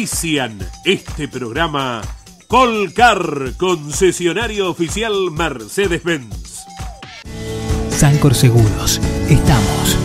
[0.00, 2.00] Auspician este programa
[2.48, 6.64] Colcar, concesionario oficial Mercedes-Benz.
[7.90, 8.98] Sancor Seguros,
[9.28, 9.98] estamos.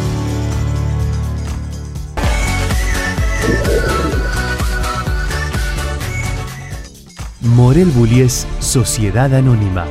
[7.40, 9.86] Morel Bullies Sociedad Anónima,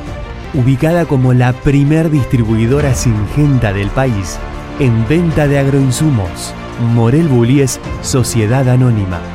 [0.53, 4.37] ubicada como la primer distribuidora singenta del país
[4.79, 6.53] en venta de agroinsumos.
[6.93, 9.34] Morel Bullies Sociedad Anónima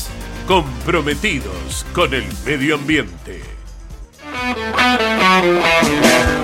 [0.51, 3.41] comprometidos con el medio ambiente.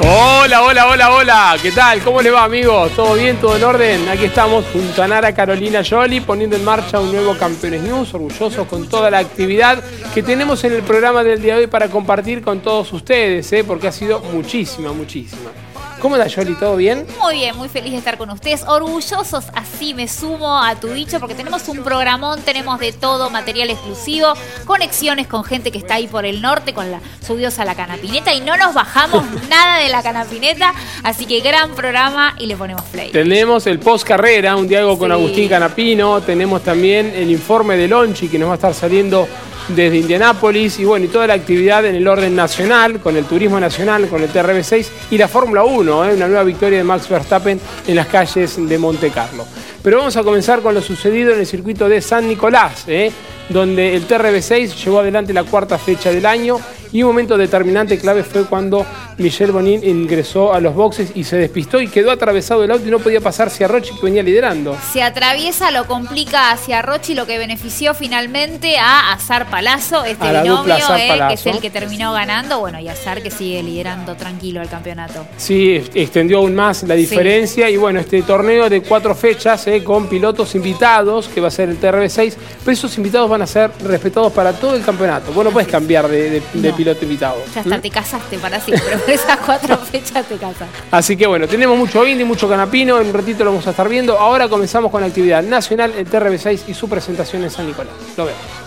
[0.02, 1.58] Hola, hola, hola, hola.
[1.62, 2.02] ¿Qué tal?
[2.02, 2.94] ¿Cómo le va, amigos?
[2.96, 3.36] ¿Todo bien?
[3.36, 4.08] ¿Todo en orden?
[4.08, 8.66] Aquí estamos junto a Nara Carolina Joli poniendo en marcha un nuevo Campeones News, orgullosos
[8.68, 9.84] con toda la actividad
[10.14, 13.66] que tenemos en el programa del día de hoy para compartir con todos ustedes, ¿eh?
[13.66, 15.52] porque ha sido muchísima, muchísima.
[16.00, 16.54] ¿Cómo está, Yoli?
[16.54, 17.08] ¿Todo bien?
[17.20, 18.64] Muy bien, muy feliz de estar con ustedes.
[18.68, 23.72] Orgullosos, así me sumo a tu dicho, porque tenemos un programón, tenemos de todo, material
[23.72, 24.34] exclusivo,
[24.66, 28.34] conexiones con gente que está ahí por el norte, con la subidos a la canapineta
[28.34, 30.72] y no nos bajamos nada de la canapineta.
[31.04, 33.12] Así que gran programa y le ponemos play.
[33.12, 36.22] Tenemos el post carrera, un diálogo con Agustín Canapino.
[36.22, 39.28] Tenemos también el informe de Lonchi que nos va a estar saliendo
[39.70, 43.60] desde Indianápolis y bueno, y toda la actividad en el orden nacional, con el turismo
[43.60, 46.14] nacional, con el TRB6 y la Fórmula 1, ¿eh?
[46.16, 49.46] una nueva victoria de Max Verstappen en las calles de Monte Carlo.
[49.84, 53.12] Pero vamos a comenzar con lo sucedido en el circuito de San Nicolás, ¿eh?
[53.50, 56.60] Donde el TRB6 llevó adelante la cuarta fecha del año
[56.92, 58.86] y un momento determinante clave fue cuando
[59.18, 62.92] Michel Bonin ingresó a los boxes y se despistó y quedó atravesado el auto y
[62.92, 64.78] no podía pasar hacia Rochi que venía liderando.
[64.94, 70.76] Se atraviesa, lo complica hacia Rochi, lo que benefició finalmente a Azar Palazzo, este binomio,
[70.98, 72.60] eh, que es el que terminó ganando.
[72.60, 75.26] Bueno, y Azar que sigue liderando tranquilo el campeonato.
[75.38, 77.70] Sí, extendió aún más la diferencia.
[77.70, 81.70] Y bueno, este torneo de cuatro fechas eh, con pilotos invitados, que va a ser
[81.70, 82.34] el TRB6,
[82.64, 85.32] pero esos invitados van a ser respetados para todo el campeonato.
[85.32, 86.42] Bueno, puedes cambiar de,
[86.76, 87.38] piloto invitado.
[87.54, 90.68] Ya está, te casaste para siempre esas cuatro fechas te casas.
[90.92, 93.88] Así que bueno, tenemos mucho indie, mucho canapino, en un ratito lo vamos a estar
[93.90, 94.18] viendo.
[94.18, 97.94] Ahora comenzamos con la actividad nacional, el TRB6 y su presentación en San Nicolás.
[98.16, 98.67] Lo vemos.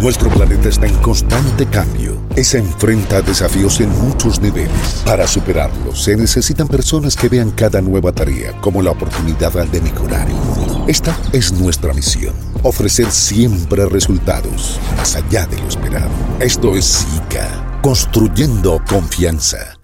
[0.00, 5.02] Nuestro planeta está en constante cambio y se enfrenta a desafíos en muchos niveles.
[5.04, 10.26] Para superarlos se necesitan personas que vean cada nueva tarea como la oportunidad de mejorar
[10.26, 10.86] el mundo.
[10.88, 16.08] Esta es nuestra misión, ofrecer siempre resultados más allá de lo esperado.
[16.40, 19.79] Esto es SICA, construyendo confianza.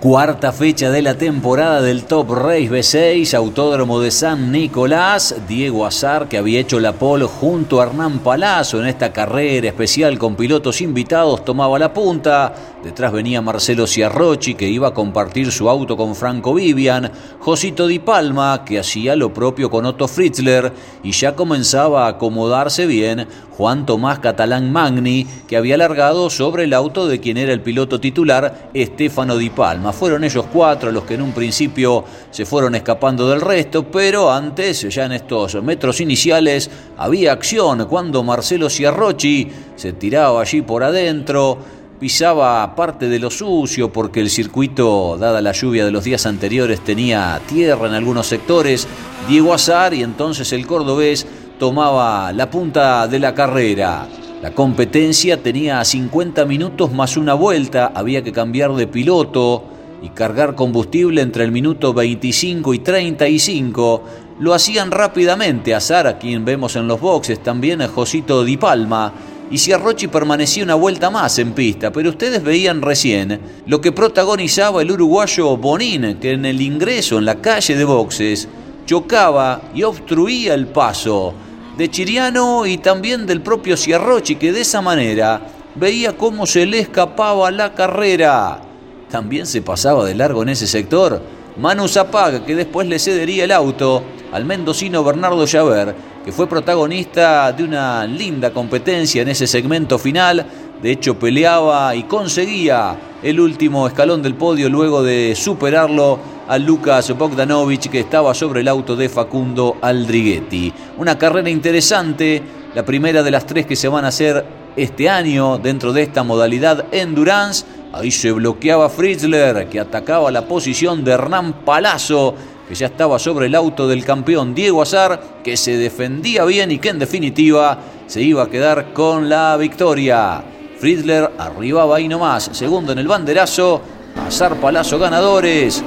[0.00, 5.34] Cuarta fecha de la temporada del Top Race B6, Autódromo de San Nicolás.
[5.48, 10.16] Diego Azar, que había hecho la pole junto a Hernán Palazzo en esta carrera especial
[10.16, 12.54] con pilotos invitados, tomaba la punta.
[12.84, 17.10] Detrás venía Marcelo Ciarrochi, que iba a compartir su auto con Franco Vivian.
[17.40, 20.72] Josito Di Palma, que hacía lo propio con Otto Fritzler.
[21.02, 26.72] Y ya comenzaba a acomodarse bien Juan Tomás Catalán Magni, que había largado sobre el
[26.72, 29.87] auto de quien era el piloto titular, Estefano Di Palma.
[29.92, 34.82] Fueron ellos cuatro los que en un principio se fueron escapando del resto, pero antes,
[34.94, 41.58] ya en estos metros iniciales, había acción cuando Marcelo Ciarrochi se tiraba allí por adentro
[41.98, 46.80] pisaba parte de lo sucio porque el circuito, dada la lluvia de los días anteriores,
[46.80, 48.86] tenía tierra en algunos sectores.
[49.28, 51.26] Diego Azar y entonces el cordobés
[51.58, 54.06] tomaba la punta de la carrera.
[54.42, 59.64] La competencia tenía 50 minutos más una vuelta, había que cambiar de piloto
[60.02, 64.02] y cargar combustible entre el minuto 25 y 35.
[64.40, 69.12] Lo hacían rápidamente a Sara, quien vemos en los boxes, también a Josito Di Palma,
[69.50, 73.92] y si Arrochi permanecía una vuelta más en pista, pero ustedes veían recién lo que
[73.92, 78.46] protagonizaba el uruguayo Bonín, que en el ingreso en la calle de boxes
[78.84, 81.32] chocaba y obstruía el paso
[81.78, 85.40] de Chiriano y también del propio Ciarrochi, que de esa manera
[85.74, 88.67] veía cómo se le escapaba la carrera.
[89.10, 91.20] También se pasaba de largo en ese sector
[91.58, 94.02] Manu Zapaga, que después le cedería el auto
[94.32, 95.94] al mendocino Bernardo Llaver,
[96.24, 100.46] que fue protagonista de una linda competencia en ese segmento final.
[100.80, 107.16] De hecho, peleaba y conseguía el último escalón del podio luego de superarlo a Lucas
[107.16, 110.72] Bogdanovich que estaba sobre el auto de Facundo Aldriguetti.
[110.98, 112.40] Una carrera interesante,
[112.74, 114.44] la primera de las tres que se van a hacer
[114.76, 117.66] este año dentro de esta modalidad endurance.
[117.92, 122.34] Ahí se bloqueaba Fritzler que atacaba la posición de Hernán Palazzo
[122.68, 126.78] que ya estaba sobre el auto del campeón Diego Azar, que se defendía bien y
[126.78, 130.42] que en definitiva se iba a quedar con la victoria.
[130.78, 133.80] Fritzler arribaba ahí nomás, segundo en el banderazo,
[134.26, 135.82] Azar Palazzo ganadores,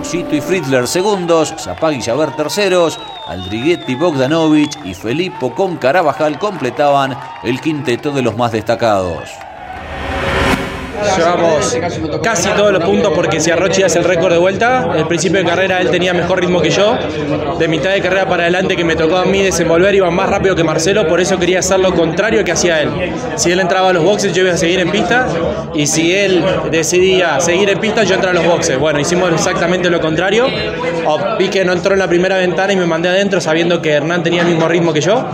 [0.00, 7.18] Osito y Fritzler segundos, Zapag y Javer terceros, Aldriguetti, Bogdanovich y Felipe con Carabajal completaban
[7.42, 9.30] el quinteto de los más destacados.
[11.16, 11.78] Llevamos
[12.22, 15.44] casi todos los puntos porque si Arrochi hace el récord de vuelta, el principio de
[15.44, 16.96] carrera él tenía mejor ritmo que yo.
[17.58, 20.54] De mitad de carrera para adelante que me tocó a mí desenvolver iba más rápido
[20.54, 22.90] que Marcelo, por eso quería hacer lo contrario que hacía él.
[23.36, 25.26] Si él entraba a los boxes yo iba a seguir en pista
[25.74, 28.78] y si él decidía seguir en pista yo entraba a los boxes.
[28.78, 30.46] Bueno, hicimos exactamente lo contrario.
[31.38, 34.22] Vi que no entró en la primera ventana y me mandé adentro sabiendo que Hernán
[34.22, 35.24] tenía el mismo ritmo que yo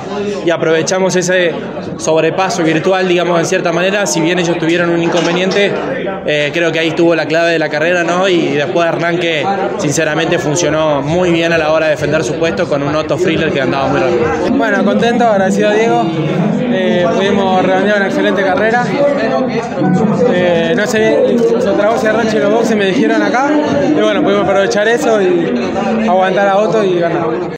[0.44, 1.52] y aprovechamos ese
[1.98, 6.78] sobrepaso virtual, digamos, en cierta manera, si bien ellos tuvieron un inconveniente eh, creo que
[6.78, 8.28] ahí estuvo la clave de la carrera, ¿no?
[8.28, 9.44] Y después de Hernán que
[9.78, 13.52] sinceramente funcionó muy bien a la hora de defender su puesto con un Otto Friller
[13.52, 14.56] que andaba muy rápido.
[14.56, 16.04] Bueno, contento, agradecido Diego.
[16.72, 18.84] Eh, pudimos redondear una excelente carrera.
[20.32, 21.36] Eh, no sé,
[21.86, 23.50] voz de Rache y los boxes me dijeron acá.
[23.88, 27.56] Y bueno, pudimos aprovechar eso y aguantar a Otto y ganar.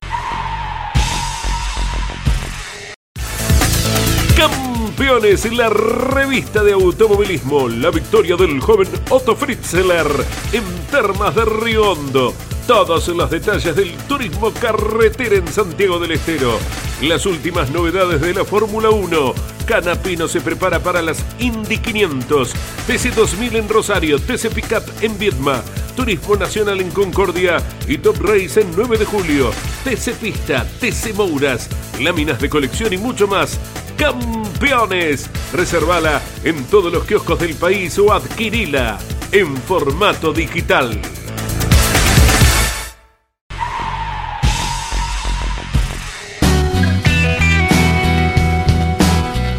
[5.08, 10.06] Campeones, la revista de automovilismo, la victoria del joven Otto Fritzler
[10.52, 12.34] en Termas de Río Hondo.
[12.69, 16.59] Todos los detalles del turismo carretera en Santiago del Estero.
[17.00, 19.35] Las últimas novedades de la Fórmula 1.
[19.65, 22.53] Canapino se prepara para las Indy 500,
[22.87, 25.62] TC 2000 en Rosario, TC Pickup en Viedma,
[25.97, 27.56] Turismo Nacional en Concordia
[27.87, 29.50] y Top Race en 9 de julio,
[29.85, 33.59] TC Pista, TC Mouras, láminas de colección y mucho más.
[33.97, 35.31] Campeones.
[35.55, 38.99] Reservala en todos los kioscos del país o adquirila
[39.32, 41.00] en formato digital.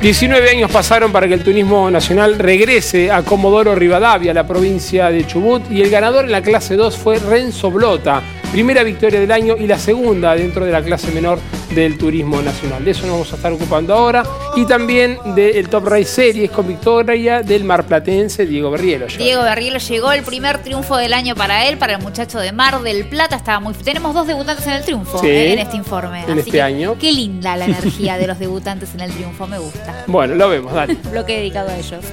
[0.01, 5.27] ...19 años pasaron para que el turismo nacional regrese a Comodoro Rivadavia, la provincia de
[5.27, 8.21] Chubut, y el ganador en la clase 2 fue Renzo Blota,
[8.53, 11.37] primera victoria del año y la segunda dentro de la clase menor
[11.75, 12.85] del turismo nacional.
[12.85, 14.23] De eso nos vamos a estar ocupando ahora
[14.61, 19.07] y también del Top Race Series con victoria del marplatense Diego Berrielo.
[19.07, 22.81] Diego Berrielo llegó el primer triunfo del año para él, para el muchacho de Mar
[22.81, 23.37] del Plata.
[23.37, 23.73] Estaba muy.
[23.73, 26.25] Tenemos dos debutantes en el triunfo eh, en este informe.
[26.27, 26.97] En este año.
[26.99, 30.03] Qué linda la energía de los debutantes en el triunfo, me gusta.
[30.07, 30.95] Bueno, lo vemos, dale.
[31.11, 32.03] Bloque dedicado a ellos.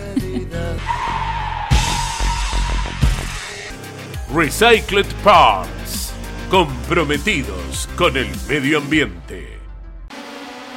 [4.33, 6.12] Recycled Parts
[6.49, 9.56] comprometidos con el medio ambiente.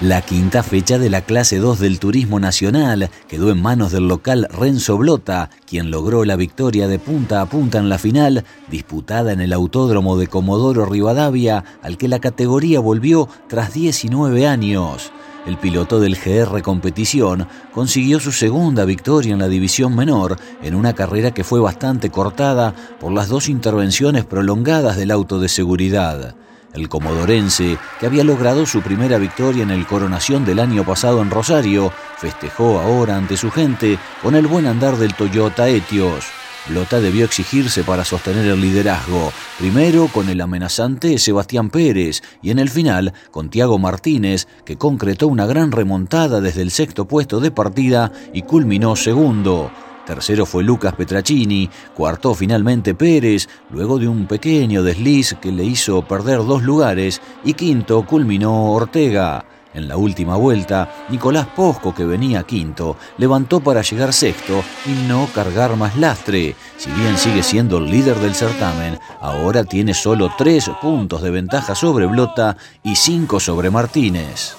[0.02, 4.48] La quinta fecha de la clase 2 del Turismo Nacional quedó en manos del local
[4.50, 9.42] Renzo Blota, quien logró la victoria de punta a punta en la final, disputada en
[9.42, 15.12] el Autódromo de Comodoro Rivadavia, al que la categoría volvió tras 19 años.
[15.46, 20.94] El piloto del GR Competición consiguió su segunda victoria en la división menor en una
[20.94, 26.36] carrera que fue bastante cortada por las dos intervenciones prolongadas del auto de seguridad.
[26.74, 31.32] El comodorense, que había logrado su primera victoria en el coronación del año pasado en
[31.32, 36.26] Rosario, festejó ahora ante su gente con el buen andar del Toyota Etios.
[36.70, 42.60] Lota debió exigirse para sostener el liderazgo, primero con el amenazante Sebastián Pérez y en
[42.60, 47.50] el final con Tiago Martínez, que concretó una gran remontada desde el sexto puesto de
[47.50, 49.72] partida y culminó segundo.
[50.10, 56.02] Tercero fue Lucas Petracini, cuarto finalmente Pérez, luego de un pequeño desliz que le hizo
[56.02, 59.46] perder dos lugares, y quinto culminó Ortega.
[59.76, 65.28] En la última vuelta, Nicolás Posco, que venía quinto, levantó para llegar sexto y no
[65.32, 66.56] cargar más lastre.
[66.76, 71.76] Si bien sigue siendo el líder del certamen, ahora tiene solo tres puntos de ventaja
[71.76, 74.56] sobre Blota y cinco sobre Martínez.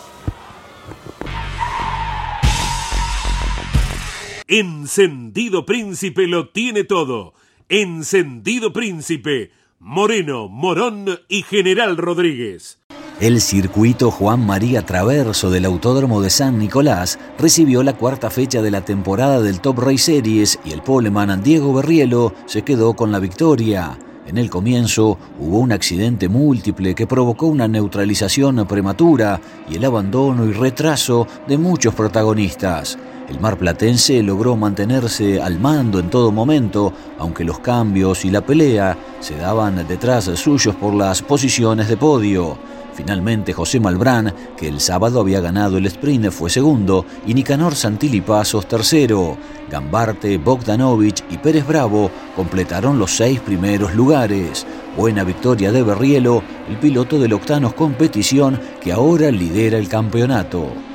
[4.52, 7.34] Encendido Príncipe lo tiene todo.
[7.68, 12.80] Encendido Príncipe, Moreno, Morón y General Rodríguez.
[13.20, 18.72] El circuito Juan María Traverso del Autódromo de San Nicolás recibió la cuarta fecha de
[18.72, 23.20] la temporada del Top Race Series y el poleman Diego Berrielo se quedó con la
[23.20, 23.96] victoria.
[24.26, 30.44] En el comienzo hubo un accidente múltiple que provocó una neutralización prematura y el abandono
[30.44, 32.98] y retraso de muchos protagonistas.
[33.30, 38.98] El marplatense logró mantenerse al mando en todo momento, aunque los cambios y la pelea
[39.20, 42.58] se daban detrás suyos por las posiciones de podio.
[42.92, 48.20] Finalmente José Malbrán, que el sábado había ganado el sprint, fue segundo y Nicanor Santilli
[48.20, 49.36] Pasos tercero.
[49.70, 54.66] Gambarte, Bogdanovich y Pérez Bravo completaron los seis primeros lugares.
[54.96, 60.89] Buena victoria de Berrielo, el piloto del Octanos Competición que ahora lidera el campeonato.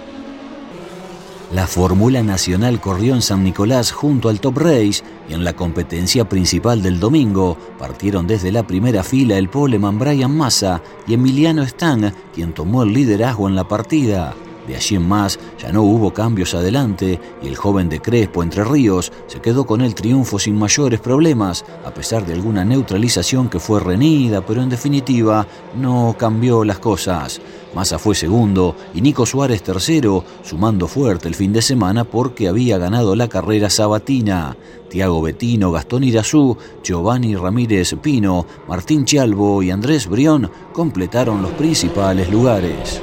[1.55, 6.27] La Fórmula Nacional corrió en San Nicolás junto al Top Race y en la competencia
[6.27, 12.11] principal del domingo partieron desde la primera fila el poleman Brian Massa y Emiliano Stang,
[12.33, 14.35] quien tomó el liderazgo en la partida.
[14.67, 18.65] De allí en más ya no hubo cambios adelante y el joven de Crespo Entre
[18.65, 23.61] Ríos se quedó con el triunfo sin mayores problemas, a pesar de alguna neutralización que
[23.61, 27.39] fue renida, pero en definitiva no cambió las cosas.
[27.75, 32.77] Massa fue segundo y Nico Suárez tercero, sumando fuerte el fin de semana porque había
[32.77, 34.55] ganado la carrera sabatina.
[34.89, 42.31] Tiago Betino, Gastón Irazú, Giovanni Ramírez Pino, Martín Chalvo y Andrés Brión completaron los principales
[42.31, 43.01] lugares.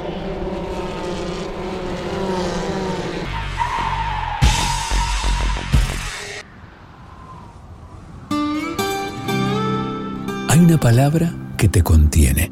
[10.49, 12.51] Hay una palabra que te contiene,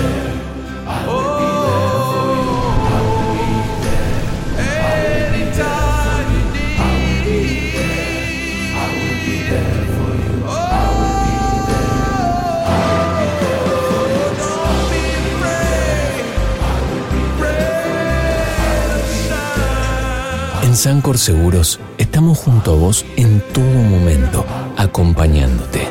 [20.71, 24.45] En Sancor Seguros estamos junto a vos en todo momento,
[24.77, 25.81] acompañándote.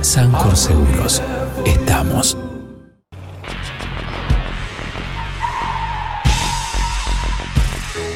[0.00, 1.22] Sancor Seguros,
[1.66, 2.38] estamos.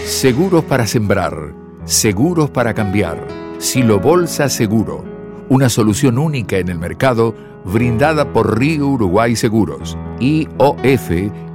[0.07, 1.52] Seguros para sembrar,
[1.85, 3.28] seguros para cambiar.
[3.59, 5.05] Silo Bolsa Seguro,
[5.50, 7.35] una solución única en el mercado
[7.67, 11.11] brindada por Río Uruguay Seguros, IOF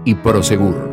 [0.05, 0.92] y Prosegur.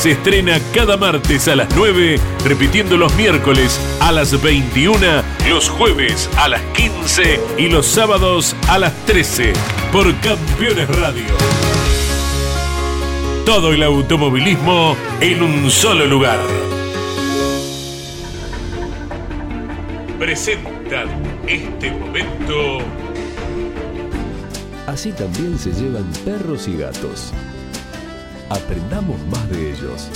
[0.00, 4.98] Se estrena cada martes a las 9, repitiendo los miércoles a las 21,
[5.46, 9.52] los jueves a las 15 y los sábados a las 13
[9.92, 11.26] por Campeones Radio.
[13.44, 16.38] Todo el automovilismo en un solo lugar.
[20.18, 21.08] Presentan
[21.46, 22.78] este momento.
[24.86, 27.34] Así también se llevan perros y gatos.
[28.50, 30.10] Aprendamos más de ellos.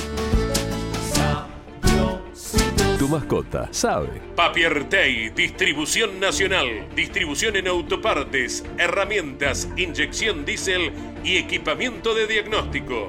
[2.99, 4.21] Tu mascota sabe.
[4.35, 13.09] Papiertei, distribución nacional, distribución en autopartes, herramientas, inyección diésel y equipamiento de diagnóstico.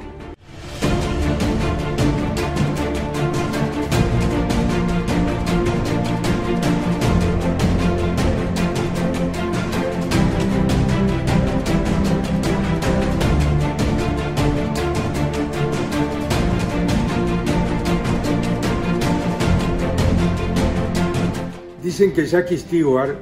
[21.98, 23.16] Dicen que Jackie Stewart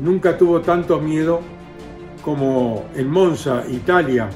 [0.00, 1.42] nunca tuvo tanto miedo
[2.24, 4.30] como en Monza, Italia,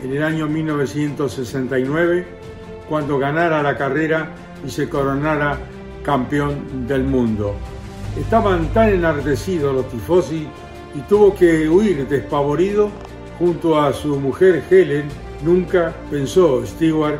[0.00, 2.24] en el año 1969,
[2.88, 4.30] cuando ganara la carrera
[4.64, 5.58] y se coronara
[6.04, 7.56] campeón del mundo.
[8.16, 10.46] Estaban tan enardecidos los tifosi
[10.94, 12.90] y tuvo que huir despavorido
[13.40, 15.08] junto a su mujer Helen.
[15.42, 17.18] Nunca pensó Stewart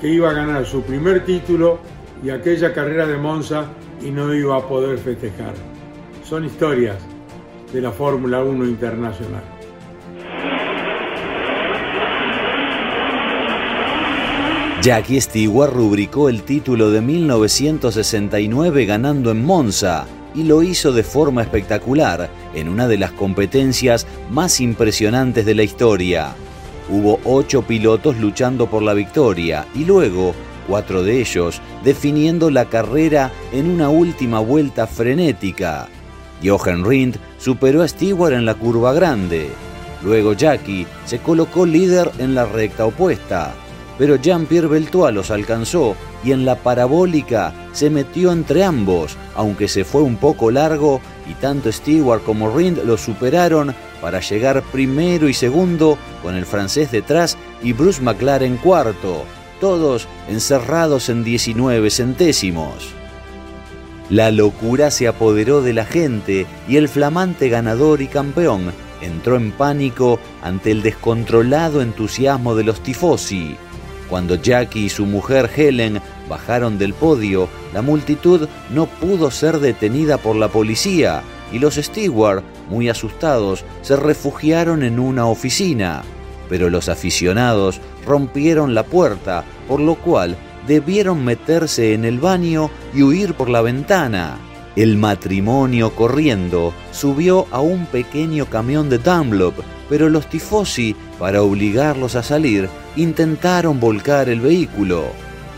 [0.00, 1.78] que iba a ganar su primer título
[2.24, 3.66] y aquella carrera de Monza
[4.04, 5.54] y no iba a poder festejar.
[6.24, 6.96] Son historias
[7.72, 9.42] de la Fórmula 1 internacional.
[14.82, 21.42] Jackie Stewart rubricó el título de 1969 ganando en Monza y lo hizo de forma
[21.42, 26.34] espectacular en una de las competencias más impresionantes de la historia.
[26.90, 30.34] Hubo ocho pilotos luchando por la victoria y luego
[30.66, 35.88] cuatro de ellos definiendo la carrera en una última vuelta frenética.
[36.44, 39.50] Jochen Rindt superó a Stewart en la curva grande.
[40.02, 43.54] Luego Jackie se colocó líder en la recta opuesta
[43.98, 49.84] pero Jean-Pierre Beltois los alcanzó y en la parabólica se metió entre ambos, aunque se
[49.84, 51.00] fue un poco largo
[51.30, 56.90] y tanto Stewart como Rind lo superaron para llegar primero y segundo con el francés
[56.90, 59.24] detrás y Bruce McLaren cuarto,
[59.62, 62.88] todos encerrados en 19 centésimos.
[64.10, 69.52] La locura se apoderó de la gente y el flamante ganador y campeón entró en
[69.52, 73.54] pánico ante el descontrolado entusiasmo de los tifosi.
[74.10, 80.18] Cuando Jackie y su mujer Helen bajaron del podio, la multitud no pudo ser detenida
[80.18, 86.02] por la policía y los Stewart, muy asustados, se refugiaron en una oficina.
[86.52, 90.36] Pero los aficionados rompieron la puerta, por lo cual
[90.68, 94.36] debieron meterse en el baño y huir por la ventana.
[94.76, 99.54] El matrimonio corriendo subió a un pequeño camión de Dunlop,
[99.88, 105.04] pero los tifosi, para obligarlos a salir, intentaron volcar el vehículo.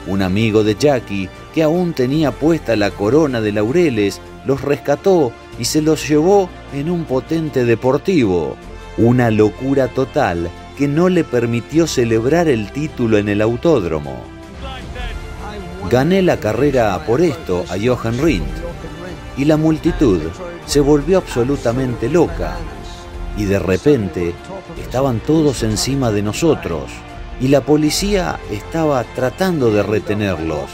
[0.07, 5.65] Un amigo de Jackie, que aún tenía puesta la corona de laureles, los rescató y
[5.65, 8.55] se los llevó en un potente deportivo.
[8.97, 14.25] Una locura total que no le permitió celebrar el título en el autódromo.
[15.91, 18.49] Gané la carrera por esto a Johan Rindt
[19.37, 20.21] y la multitud
[20.67, 22.57] se volvió absolutamente loca
[23.37, 24.35] y de repente
[24.81, 26.91] estaban todos encima de nosotros
[27.41, 30.71] y la policía estaba tratando de retenerlos.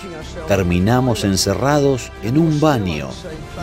[0.46, 3.08] Terminamos encerrados en un baño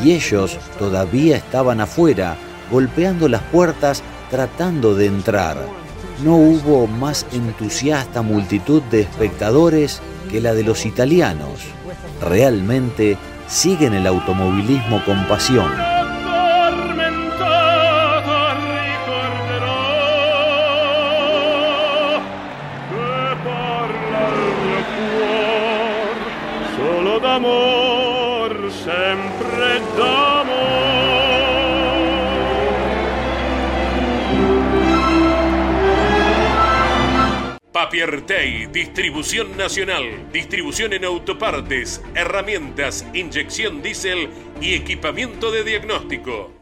[0.04, 2.38] y ellos todavía estaban afuera,
[2.72, 5.87] golpeando las puertas tratando de entrar.
[6.24, 10.02] No hubo más entusiasta multitud de espectadores
[10.32, 11.62] que la de los italianos.
[12.22, 15.87] Realmente siguen el automovilismo con pasión.
[38.08, 44.30] Distribución nacional, distribución en autopartes, herramientas, inyección diésel
[44.62, 46.54] y equipamiento de diagnóstico.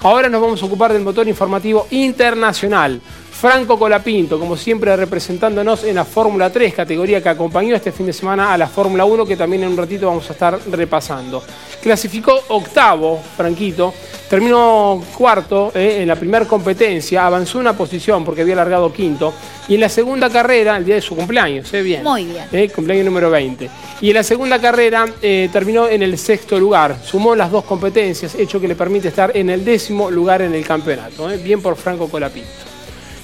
[0.00, 3.02] Ahora nos vamos a ocupar del motor informativo internacional.
[3.42, 8.12] Franco Colapinto, como siempre representándonos en la Fórmula 3, categoría que acompañó este fin de
[8.12, 11.42] semana a la Fórmula 1, que también en un ratito vamos a estar repasando.
[11.82, 13.92] Clasificó octavo, Franquito,
[14.30, 19.34] terminó cuarto eh, en la primera competencia, avanzó una posición porque había largado quinto,
[19.66, 21.82] y en la segunda carrera, el día de su cumpleaños, ¿eh?
[21.82, 22.04] bien.
[22.04, 22.44] Muy bien.
[22.52, 23.68] Eh, cumpleaños número 20.
[24.02, 28.36] Y en la segunda carrera eh, terminó en el sexto lugar, sumó las dos competencias,
[28.36, 31.26] hecho que le permite estar en el décimo lugar en el campeonato.
[31.42, 32.71] Bien por Franco Colapinto.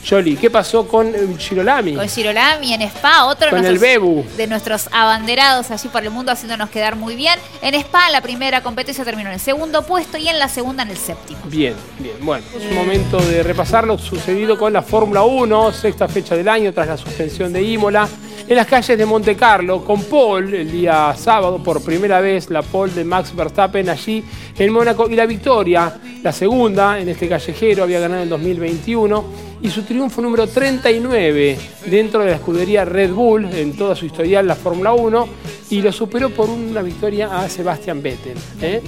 [0.08, 1.94] Yoli, ¿qué pasó con Girolami?
[1.94, 4.24] Con Girolami en Spa, otro con de, el nuestros, Bebu.
[4.38, 7.38] de nuestros abanderados allí por el mundo, haciéndonos quedar muy bien.
[7.60, 10.90] En Spa, la primera competencia terminó en el segundo puesto y en la segunda en
[10.92, 11.40] el séptimo.
[11.44, 12.16] Bien, bien.
[12.22, 16.48] Bueno, es un momento de repasar lo sucedido con la Fórmula 1, sexta fecha del
[16.48, 18.08] año tras la suspensión de Imola.
[18.48, 22.62] En las calles de Monte Carlo, con Paul, el día sábado, por primera vez, la
[22.62, 24.24] Paul de Max Verstappen allí
[24.58, 25.06] en Mónaco.
[25.10, 30.22] Y la victoria, la segunda en este callejero, había ganado en 2021 y su triunfo
[30.22, 35.28] número 39 dentro de la escudería Red Bull en toda su historial la Fórmula 1
[35.70, 38.38] y lo superó por una victoria a Sebastian Vettel.
[38.62, 38.82] ¿eh?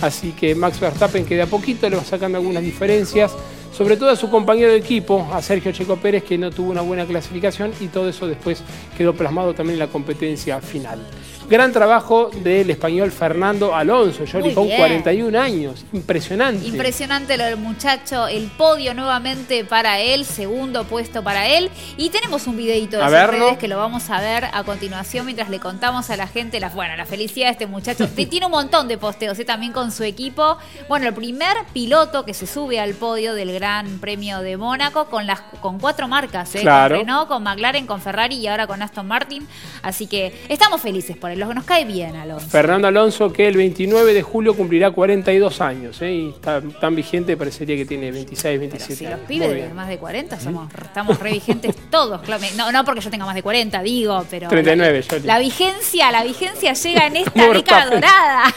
[0.00, 3.32] Así que Max Verstappen que de a poquito le va sacando algunas diferencias,
[3.72, 6.82] sobre todo a su compañero de equipo, a Sergio Checo Pérez, que no tuvo una
[6.82, 8.62] buena clasificación y todo eso después
[8.96, 11.00] quedó plasmado también en la competencia final.
[11.48, 14.78] Gran trabajo del español Fernando Alonso, Johnny, con bien.
[14.78, 15.84] 41 años.
[15.92, 16.66] Impresionante.
[16.66, 21.70] Impresionante lo del muchacho, el podio nuevamente para él, segundo puesto para él.
[21.98, 25.50] Y tenemos un videito de sus redes que lo vamos a ver a continuación mientras
[25.50, 28.08] le contamos a la gente la, bueno, la felicidad de este muchacho.
[28.34, 29.44] Tiene un montón de posteos ¿eh?
[29.44, 30.56] también con su equipo.
[30.88, 35.26] Bueno, el primer piloto que se sube al podio del Gran Premio de Mónaco con
[35.26, 36.60] las con cuatro marcas, ¿eh?
[36.60, 36.96] Claro.
[36.96, 39.46] con Renault, con McLaren, con Ferrari y ahora con Aston Martin.
[39.82, 42.48] Así que estamos felices por él, lo que nos cae bien, Alonso.
[42.48, 46.12] Fernando Alonso, que el 29 de julio cumplirá 42 años, ¿eh?
[46.12, 49.26] y está tan vigente, parecería que tiene 26, 27 Si los años.
[49.28, 49.76] pibes Muy de bien.
[49.76, 52.20] más de 40 somos, estamos re vigentes todos.
[52.56, 54.48] No, no porque yo tenga más de 40, digo, pero.
[54.48, 55.26] 39, la, Yoli.
[55.26, 58.44] la vigencia, la vigencia llega en esta década dorada.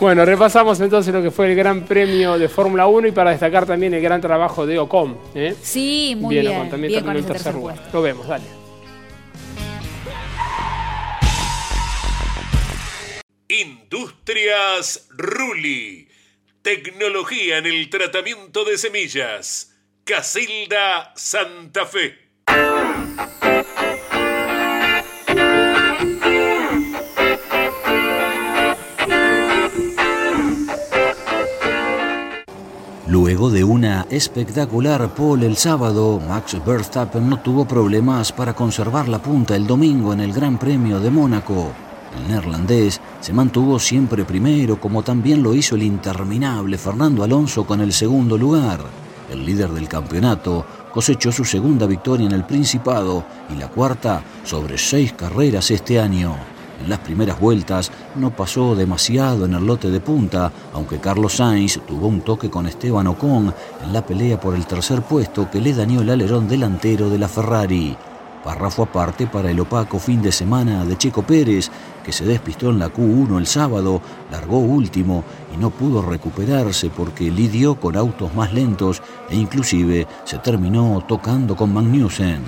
[0.00, 3.66] Bueno, repasamos entonces lo que fue el Gran Premio de Fórmula 1 y para destacar
[3.66, 5.14] también el gran trabajo de Ocon.
[5.34, 5.54] ¿eh?
[5.60, 6.48] Sí, muy bien.
[6.56, 7.76] Ocon también bien terminó en tercer lugar.
[7.92, 8.59] Lo vemos, dale.
[13.50, 16.06] Industrias Ruli.
[16.62, 19.74] Tecnología en el tratamiento de semillas.
[20.04, 22.16] Casilda Santa Fe.
[33.08, 39.20] Luego de una espectacular pole el sábado, Max Verstappen no tuvo problemas para conservar la
[39.20, 41.89] punta el domingo en el Gran Premio de Mónaco.
[42.16, 47.80] El neerlandés se mantuvo siempre primero, como también lo hizo el interminable Fernando Alonso con
[47.80, 48.80] el segundo lugar.
[49.30, 54.76] El líder del campeonato cosechó su segunda victoria en el Principado y la cuarta sobre
[54.76, 56.34] seis carreras este año.
[56.82, 61.78] En las primeras vueltas no pasó demasiado en el lote de punta, aunque Carlos Sainz
[61.86, 65.74] tuvo un toque con Esteban Ocon en la pelea por el tercer puesto que le
[65.74, 67.96] dañó el alerón delantero de la Ferrari.
[68.42, 71.70] Párrafo aparte para el opaco fin de semana de Checo Pérez,
[72.02, 74.00] que se despistó en la Q1 el sábado,
[74.30, 75.24] largó último
[75.54, 81.54] y no pudo recuperarse porque lidió con autos más lentos e inclusive se terminó tocando
[81.54, 82.40] con Magnussen.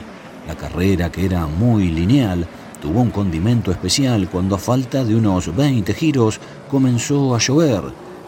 [0.49, 2.47] La carrera, que era muy lineal,
[2.81, 7.83] tuvo un condimento especial cuando a falta de unos 20 giros comenzó a llover,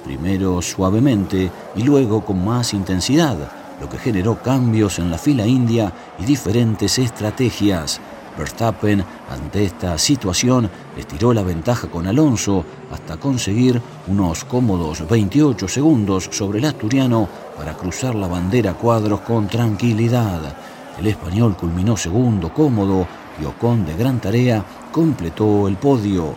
[0.05, 5.92] primero suavemente y luego con más intensidad, lo que generó cambios en la fila india
[6.18, 8.00] y diferentes estrategias.
[8.37, 16.28] Verstappen, ante esta situación, estiró la ventaja con Alonso hasta conseguir unos cómodos 28 segundos
[16.32, 20.56] sobre el asturiano para cruzar la bandera cuadros con tranquilidad.
[20.98, 23.06] El español culminó segundo cómodo
[23.40, 26.34] y Ocon de gran tarea completó el podio.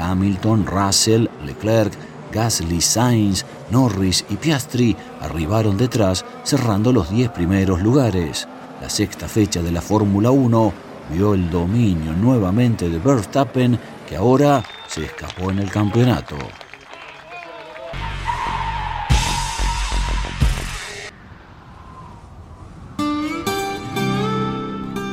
[0.00, 1.92] Hamilton, Russell, Leclerc,
[2.32, 8.48] Gasly, Sainz, Norris y Piastri arribaron detrás cerrando los 10 primeros lugares.
[8.80, 10.72] La sexta fecha de la Fórmula 1
[11.12, 13.78] vio el dominio nuevamente de Verstappen
[14.08, 16.36] que ahora se escapó en el campeonato.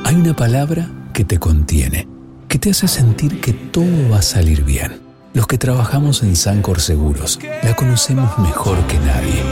[0.04, 2.08] Hay una palabra que te contiene,
[2.48, 5.07] que te hace sentir que todo va a salir bien.
[5.34, 9.42] Los que trabajamos en Sancor Seguros la conocemos mejor que nadie.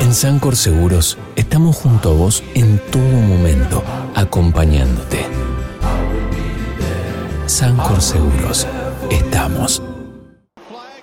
[0.00, 3.84] En Sancor Seguros estamos junto a vos en todo momento,
[4.18, 5.24] acompañándote.
[7.46, 8.66] Sancor Seguros,
[9.10, 9.80] estamos.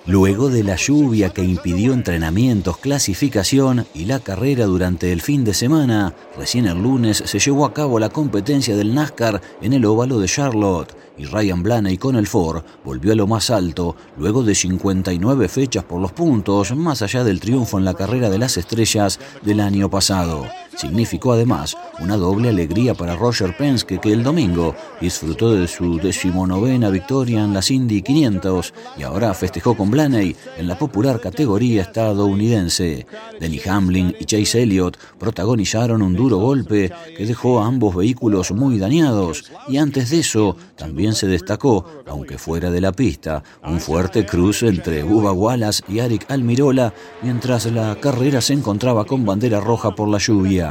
[0.06, 5.54] Luego de la lluvia que impidió entrenamientos, clasificación y la carrera durante el fin de
[5.54, 10.20] semana, recién el lunes se llevó a cabo la competencia del NASCAR en el óvalo
[10.20, 14.54] de Charlotte y Ryan Blaney con el Ford volvió a lo más alto luego de
[14.54, 19.20] 59 fechas por los puntos, más allá del triunfo en la carrera de las estrellas
[19.42, 20.46] del año pasado.
[20.76, 26.90] Significó además una doble alegría para Roger Penske que el domingo disfrutó de su decimonovena
[26.90, 33.06] victoria en las Indy 500 y ahora festejó con Blaney en la popular categoría estadounidense.
[33.40, 38.78] Denny Hamlin y Chase Elliott protagonizaron un duro golpe que dejó a ambos vehículos muy
[38.78, 44.26] dañados y antes de eso también se destacó, aunque fuera de la pista, un fuerte
[44.26, 49.96] cruce entre Bubba Wallace y Eric Almirola mientras la carrera se encontraba con bandera roja
[49.96, 50.65] por la lluvia.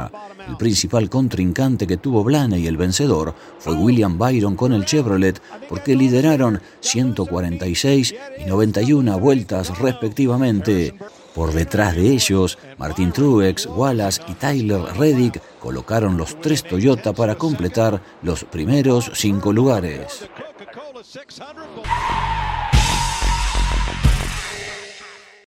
[0.47, 5.95] El principal contrincante que tuvo Blaney, el vencedor, fue William Byron con el Chevrolet, porque
[5.95, 10.93] lideraron 146 y 91 vueltas respectivamente.
[11.33, 17.35] Por detrás de ellos, Martin Truex, Wallace y Tyler Reddick colocaron los tres Toyota para
[17.35, 20.29] completar los primeros cinco lugares.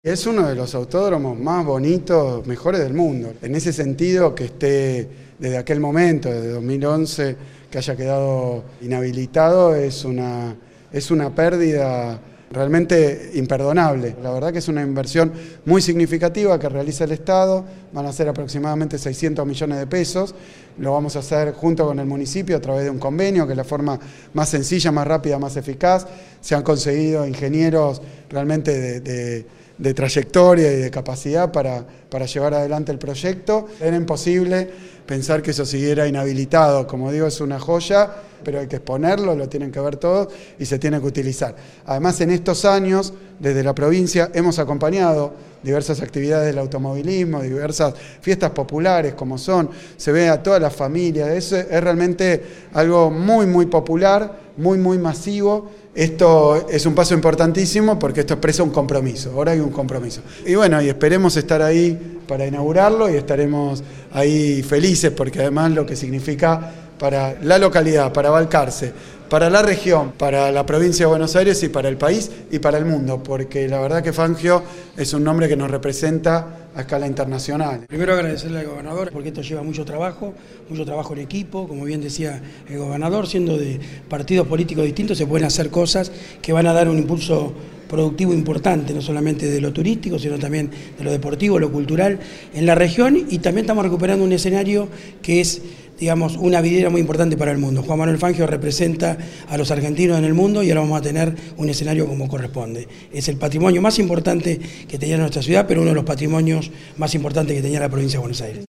[0.05, 3.35] Es uno de los autódromos más bonitos, mejores del mundo.
[3.41, 7.37] En ese sentido, que esté desde aquel momento, desde 2011,
[7.71, 10.57] que haya quedado inhabilitado, es una,
[10.93, 12.19] es una pérdida
[12.51, 14.17] realmente imperdonable.
[14.21, 15.33] La verdad que es una inversión
[15.67, 20.35] muy significativa que realiza el Estado, van a ser aproximadamente 600 millones de pesos,
[20.79, 23.57] lo vamos a hacer junto con el municipio a través de un convenio, que es
[23.57, 24.01] la forma
[24.35, 26.09] más sencilla, más rápida, más eficaz.
[26.41, 29.47] Se han conseguido ingenieros realmente de, de
[29.95, 33.68] trayectoria y de capacidad para, para llevar adelante el proyecto.
[33.81, 34.71] Era imposible
[35.07, 36.87] pensar que eso siguiera inhabilitado.
[36.87, 38.09] Como digo, es una joya,
[38.45, 41.55] pero hay que exponerlo, lo tienen que ver todos y se tiene que utilizar.
[41.87, 48.51] Además, en estos años, desde la provincia, hemos acompañado diversas actividades del automovilismo, diversas fiestas
[48.51, 53.66] populares como son, se ve a toda la familia, eso es realmente algo muy, muy
[53.66, 55.70] popular, muy, muy masivo.
[55.94, 60.22] Esto es un paso importantísimo porque esto expresa un compromiso, ahora hay un compromiso.
[60.46, 65.85] Y bueno, y esperemos estar ahí para inaugurarlo y estaremos ahí felices porque además lo
[65.85, 68.92] que significa para la localidad, para Balcarce,
[69.33, 72.77] para la región, para la provincia de Buenos Aires y para el país y para
[72.77, 74.62] el mundo, porque la verdad que Fangio
[74.95, 77.87] es un nombre que nos representa a escala internacional.
[77.88, 80.35] Primero agradecerle al gobernador porque esto lleva mucho trabajo,
[80.68, 85.27] mucho trabajo en equipo, como bien decía el gobernador, siendo de partidos políticos distintos se
[85.27, 87.55] pueden hacer cosas que van a dar un impulso
[87.88, 92.18] productivo importante, no solamente de lo turístico, sino también de lo deportivo, lo cultural
[92.55, 94.88] en la región y también estamos recuperando un escenario
[95.21, 95.62] que es
[96.03, 97.85] digamos, una vidriera muy importante para el mundo.
[97.85, 99.17] Juan Manuel Fangio representa
[99.49, 102.88] a los argentinos en el mundo y ahora vamos a tener un escenario como corresponde.
[103.12, 107.15] Es el patrimonio más importante que tenía nuestra ciudad, pero uno de los patrimonios más
[107.15, 108.72] importantes que tenía la provincia de Buenos Aires.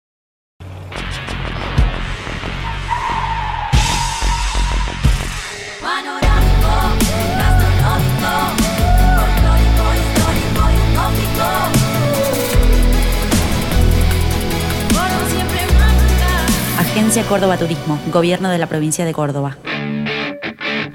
[17.21, 19.57] Córdoba Turismo, Gobierno de la Provincia de Córdoba.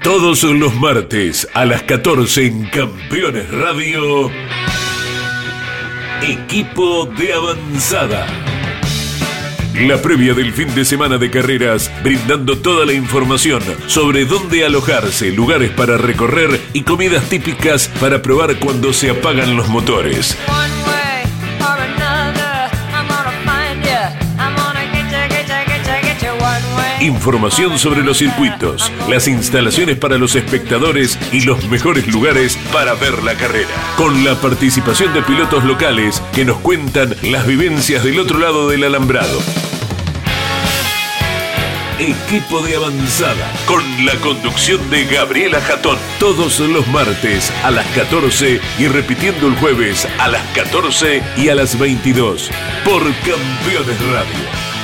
[0.03, 4.29] Todos los martes a las 14 en Campeones Radio.
[6.21, 8.27] Equipo de avanzada.
[9.75, 15.31] La previa del fin de semana de carreras, brindando toda la información sobre dónde alojarse,
[15.31, 20.37] lugares para recorrer y comidas típicas para probar cuando se apagan los motores.
[27.01, 33.23] Información sobre los circuitos, las instalaciones para los espectadores y los mejores lugares para ver
[33.23, 33.69] la carrera.
[33.95, 38.83] Con la participación de pilotos locales que nos cuentan las vivencias del otro lado del
[38.83, 39.39] alambrado.
[41.99, 45.97] Equipo de avanzada con la conducción de Gabriela Jatón.
[46.19, 51.55] Todos los martes a las 14 y repitiendo el jueves a las 14 y a
[51.55, 52.51] las 22
[52.83, 54.68] por Campeones Radio.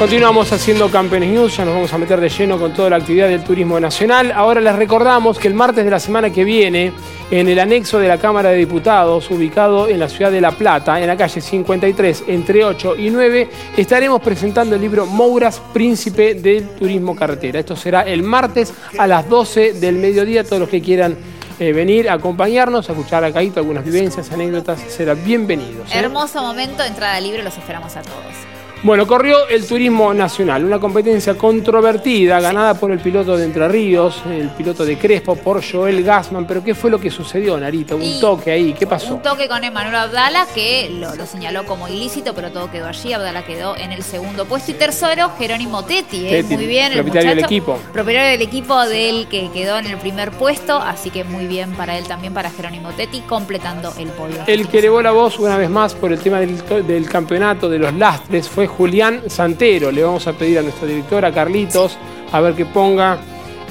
[0.00, 3.28] Continuamos haciendo Campeones News, ya nos vamos a meter de lleno con toda la actividad
[3.28, 4.32] del turismo nacional.
[4.32, 6.90] Ahora les recordamos que el martes de la semana que viene
[7.30, 10.98] en el anexo de la Cámara de Diputados, ubicado en la ciudad de La Plata,
[10.98, 16.70] en la calle 53, entre 8 y 9, estaremos presentando el libro Mouras, Príncipe del
[16.70, 17.60] Turismo Carretera.
[17.60, 20.44] Esto será el martes a las 12 del mediodía.
[20.44, 21.14] Todos los que quieran
[21.58, 25.94] eh, venir a acompañarnos, a escuchar a Caíto algunas vivencias, anécdotas, serán bienvenidos.
[25.94, 25.98] ¿eh?
[25.98, 28.49] Hermoso momento, entrada libre, los esperamos a todos.
[28.82, 34.22] Bueno, corrió el Turismo Nacional, una competencia controvertida, ganada por el piloto de Entre Ríos,
[34.26, 36.46] el piloto de Crespo, por Joel Gassman.
[36.46, 37.94] Pero ¿qué fue lo que sucedió, Narita?
[37.94, 39.16] Un toque ahí, ¿qué pasó?
[39.16, 43.12] Un toque con Emanuel Abdala, que lo, señaló como ilícito, pero todo quedó allí.
[43.12, 44.70] Abdala quedó en el segundo puesto.
[44.70, 46.42] Y tercero, Jerónimo Tetti, ¿eh?
[46.42, 46.94] muy bien.
[46.94, 47.78] Propietario del equipo.
[47.92, 51.98] Propietario del equipo del que quedó en el primer puesto, así que muy bien para
[51.98, 54.36] él también, para Jerónimo Tetti, completando el podio.
[54.46, 57.78] El que elevó la voz una vez más por el tema del, del campeonato de
[57.78, 59.90] los lastres fue Julián Santero.
[59.90, 61.98] Le vamos a pedir a nuestra directora Carlitos
[62.32, 63.18] a ver que ponga.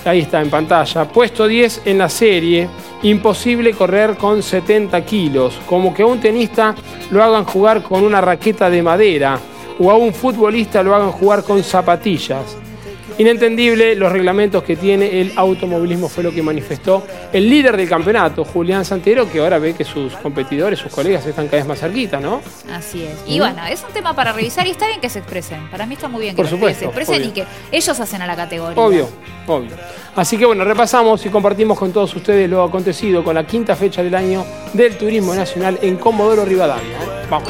[0.05, 1.05] Ahí está en pantalla.
[1.05, 2.69] Puesto 10 en la serie.
[3.03, 5.59] Imposible correr con 70 kilos.
[5.65, 6.75] Como que a un tenista
[7.11, 9.39] lo hagan jugar con una raqueta de madera.
[9.79, 12.57] O a un futbolista lo hagan jugar con zapatillas.
[13.19, 18.43] Inentendible los reglamentos que tiene el automovilismo, fue lo que manifestó el líder del campeonato,
[18.43, 22.19] Julián Santero, que ahora ve que sus competidores, sus colegas están cada vez más cerquita,
[22.19, 22.41] ¿no?
[22.71, 23.11] Así es.
[23.27, 25.69] Y bueno, es un tema para revisar y está bien que se expresen.
[25.69, 27.27] Para mí está muy bien que Por los supuesto, se expresen obvio.
[27.27, 28.81] y que ellos hacen a la categoría.
[28.81, 29.09] Obvio,
[29.45, 29.71] obvio.
[30.15, 34.01] Así que bueno, repasamos y compartimos con todos ustedes lo acontecido con la quinta fecha
[34.01, 36.97] del año del Turismo Nacional en Comodoro Rivadavia.
[37.29, 37.49] Vamos.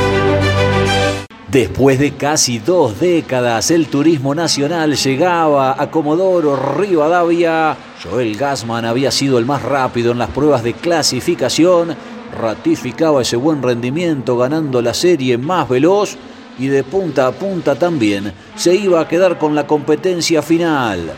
[1.51, 7.75] Después de casi dos décadas, el turismo nacional llegaba a Comodoro Rivadavia.
[8.01, 11.93] Joel Gassman había sido el más rápido en las pruebas de clasificación,
[12.39, 16.15] ratificaba ese buen rendimiento ganando la serie más veloz
[16.57, 21.11] y de punta a punta también se iba a quedar con la competencia final.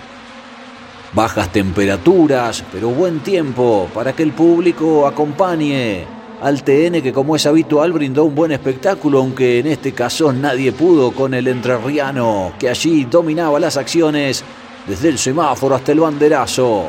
[1.14, 7.46] Bajas temperaturas, pero buen tiempo para que el público acompañe al TN que como es
[7.46, 12.70] habitual brindó un buen espectáculo, aunque en este caso nadie pudo con el entrerriano que
[12.70, 14.44] allí dominaba las acciones
[14.86, 16.84] desde el semáforo hasta el banderazo.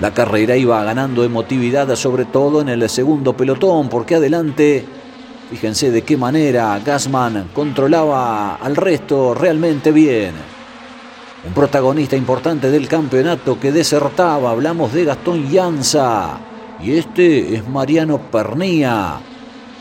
[0.00, 4.84] La carrera iba ganando emotividad sobre todo en el segundo pelotón porque adelante,
[5.48, 10.32] fíjense de qué manera Gassman controlaba al resto realmente bien.
[11.46, 16.51] Un protagonista importante del campeonato que desertaba, hablamos de Gastón Llanza.
[16.82, 19.20] Y este es Mariano Pernía,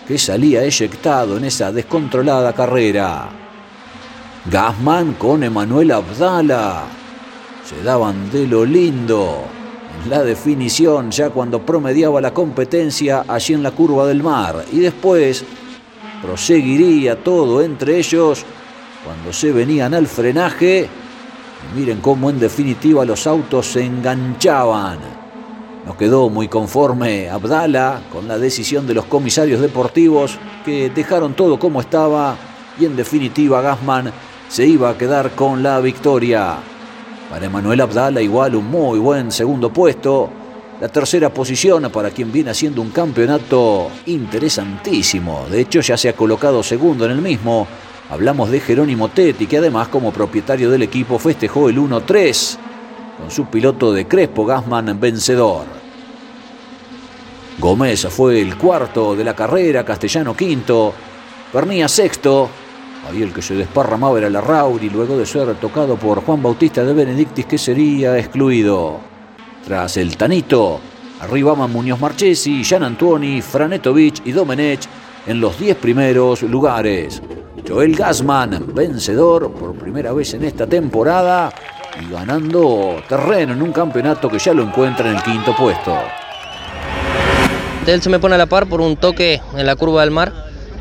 [0.07, 3.27] que salía eyectado en esa descontrolada carrera.
[4.45, 6.83] Gassman con Emanuel Abdala.
[7.65, 9.45] Se daban de lo lindo.
[10.03, 14.63] En la definición, ya cuando promediaba la competencia allí en la curva del mar.
[14.71, 15.43] Y después
[16.21, 18.45] proseguiría todo entre ellos
[19.03, 20.87] cuando se venían al frenaje.
[21.71, 25.20] Y miren cómo en definitiva los autos se enganchaban.
[25.85, 31.57] No quedó muy conforme Abdala con la decisión de los comisarios deportivos que dejaron todo
[31.57, 32.37] como estaba
[32.79, 34.11] y en definitiva Gassman
[34.47, 36.57] se iba a quedar con la victoria.
[37.29, 40.29] Para Emanuel Abdala igual un muy buen segundo puesto.
[40.79, 45.45] La tercera posición para quien viene haciendo un campeonato interesantísimo.
[45.49, 47.67] De hecho ya se ha colocado segundo en el mismo.
[48.11, 52.57] Hablamos de Jerónimo Tetti que además como propietario del equipo festejó el 1-3
[53.21, 55.65] con su piloto de Crespo Gassman vencedor.
[57.59, 60.91] Gómez fue el cuarto de la carrera, Castellano quinto,
[61.53, 62.49] Pernía sexto,
[63.07, 66.93] ahí el que se desparramaba era Larrauri luego de ser tocado por Juan Bautista de
[66.93, 68.99] Benedictis que sería excluido.
[69.65, 70.79] Tras el Tanito,
[71.19, 74.87] arribaban Muñoz Marchesi, Gian Antuoni, Franetovich y Domenech
[75.27, 77.21] en los 10 primeros lugares.
[77.67, 81.53] Joel Gassman, vencedor por primera vez en esta temporada
[81.99, 85.97] y ganando terreno en un campeonato que ya lo encuentra en el quinto puesto.
[87.85, 90.31] Él se me pone a la par por un toque en la curva del mar.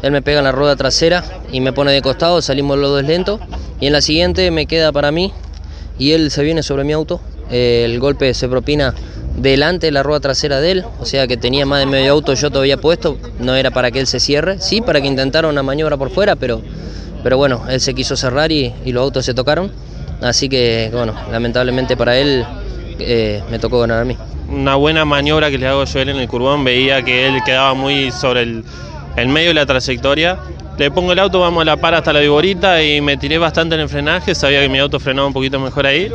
[0.03, 3.05] Él me pega en la rueda trasera y me pone de costado, salimos los dos
[3.05, 3.41] lentos.
[3.81, 5.33] Y en la siguiente me queda para mí
[5.99, 7.21] y él se viene sobre mi auto.
[7.51, 8.95] El golpe se propina
[9.37, 12.35] delante de la rueda trasera de él, o sea que tenía más de medio auto
[12.35, 13.17] yo todavía puesto.
[13.39, 16.37] No era para que él se cierre, sí, para que intentara una maniobra por fuera,
[16.37, 16.61] pero,
[17.23, 19.73] pero bueno, él se quiso cerrar y, y los autos se tocaron.
[20.23, 22.45] Así que, bueno, lamentablemente para él
[22.99, 24.17] eh, me tocó ganar a mí.
[24.49, 27.75] una buena maniobra que le hago yo él en el curbón, veía que él quedaba
[27.75, 28.65] muy sobre el,
[29.17, 30.39] el medio de la trayectoria.
[30.77, 33.75] Le pongo el auto, vamos a la par hasta la viborita y me tiré bastante
[33.75, 36.11] en el frenaje, sabía que mi auto frenaba un poquito mejor ahí.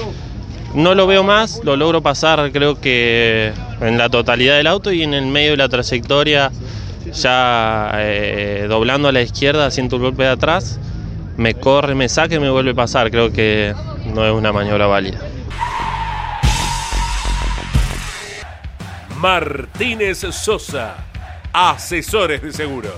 [0.73, 5.03] No lo veo más, lo logro pasar creo que en la totalidad del auto y
[5.03, 6.51] en el medio de la trayectoria,
[7.13, 10.79] ya eh, doblando a la izquierda, siento el golpe de atrás,
[11.37, 13.73] me corre, me saca y me vuelve a pasar, creo que
[14.15, 15.19] no es una maniobra válida.
[19.17, 20.95] Martínez Sosa,
[21.51, 22.93] asesores de seguros.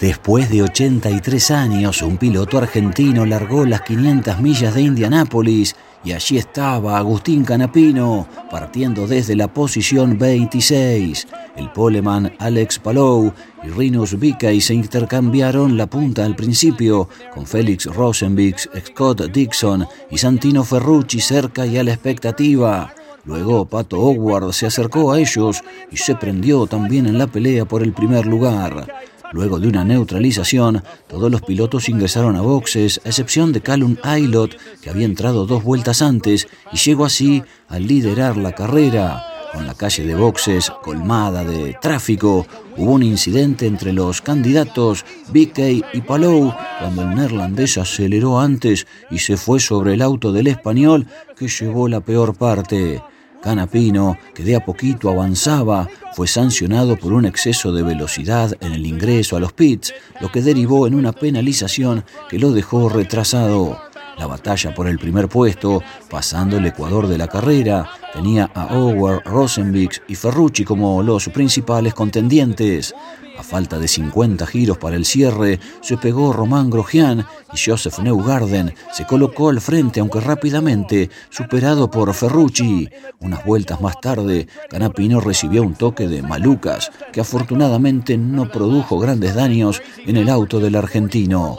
[0.00, 5.74] Después de 83 años, un piloto argentino largó las 500 millas de Indianápolis
[6.04, 11.26] y allí estaba Agustín Canapino, partiendo desde la posición 26.
[11.56, 13.32] El poleman Alex Palou
[13.64, 20.18] y Rinus Vickey se intercambiaron la punta al principio, con Félix Rosenbix, Scott Dixon y
[20.18, 22.94] Santino Ferrucci cerca y a la expectativa.
[23.24, 27.82] Luego Pato Howard se acercó a ellos y se prendió también en la pelea por
[27.82, 28.86] el primer lugar.
[29.32, 34.56] Luego de una neutralización, todos los pilotos ingresaron a boxes, a excepción de Callum Aylott,
[34.80, 39.24] que había entrado dos vueltas antes y llegó así a liderar la carrera.
[39.52, 45.82] Con la calle de boxes colmada de tráfico, hubo un incidente entre los candidatos Bickey
[45.94, 51.06] y Palou cuando el neerlandés aceleró antes y se fue sobre el auto del español
[51.36, 53.02] que llevó la peor parte.
[53.42, 58.86] Canapino, que de a poquito avanzaba, fue sancionado por un exceso de velocidad en el
[58.86, 63.87] ingreso a los pits, lo que derivó en una penalización que lo dejó retrasado.
[64.18, 69.22] La batalla por el primer puesto, pasando el Ecuador de la carrera, tenía a Howard,
[69.24, 72.94] Rosenbix y Ferrucci como los principales contendientes.
[73.38, 78.74] A falta de 50 giros para el cierre, se pegó Román Grosjean y Joseph Neugarden
[78.92, 82.88] se colocó al frente, aunque rápidamente superado por Ferrucci.
[83.20, 89.36] Unas vueltas más tarde, Canapino recibió un toque de malucas que afortunadamente no produjo grandes
[89.36, 91.58] daños en el auto del argentino.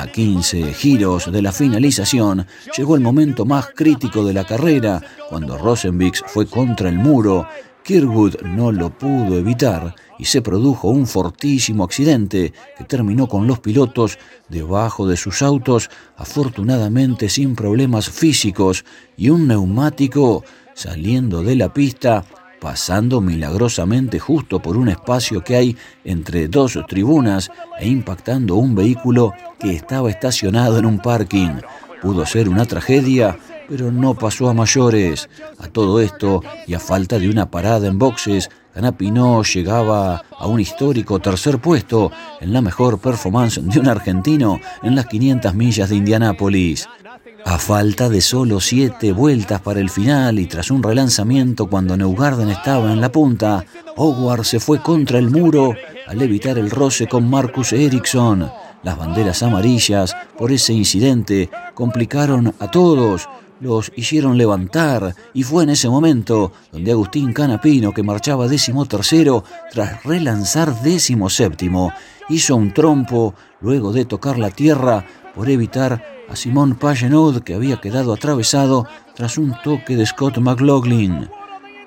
[0.00, 5.58] A 15 giros de la finalización, llegó el momento más crítico de la carrera, cuando
[5.58, 7.46] Rosenbix fue contra el muro.
[7.84, 13.58] Kirkwood no lo pudo evitar y se produjo un fortísimo accidente que terminó con los
[13.60, 18.86] pilotos debajo de sus autos, afortunadamente sin problemas físicos,
[19.18, 22.24] y un neumático saliendo de la pista
[22.60, 29.32] pasando milagrosamente justo por un espacio que hay entre dos tribunas e impactando un vehículo
[29.58, 31.60] que estaba estacionado en un parking.
[32.02, 33.38] Pudo ser una tragedia,
[33.68, 35.28] pero no pasó a mayores.
[35.58, 40.60] A todo esto, y a falta de una parada en boxes, Canapino llegaba a un
[40.60, 45.96] histórico tercer puesto en la mejor performance de un argentino en las 500 millas de
[45.96, 46.88] Indianápolis.
[47.44, 52.50] A falta de solo siete vueltas para el final y tras un relanzamiento cuando Neugarden
[52.50, 53.64] estaba en la punta,
[53.96, 55.74] Howard se fue contra el muro
[56.06, 58.50] al evitar el roce con Marcus Ericsson.
[58.82, 63.28] Las banderas amarillas por ese incidente complicaron a todos,
[63.60, 69.44] los hicieron levantar y fue en ese momento donde Agustín Canapino, que marchaba décimo tercero,
[69.70, 71.92] tras relanzar décimo séptimo,
[72.28, 77.80] hizo un trompo luego de tocar la tierra por evitar a Simón Pagenaud, que había
[77.80, 81.28] quedado atravesado tras un toque de Scott McLaughlin.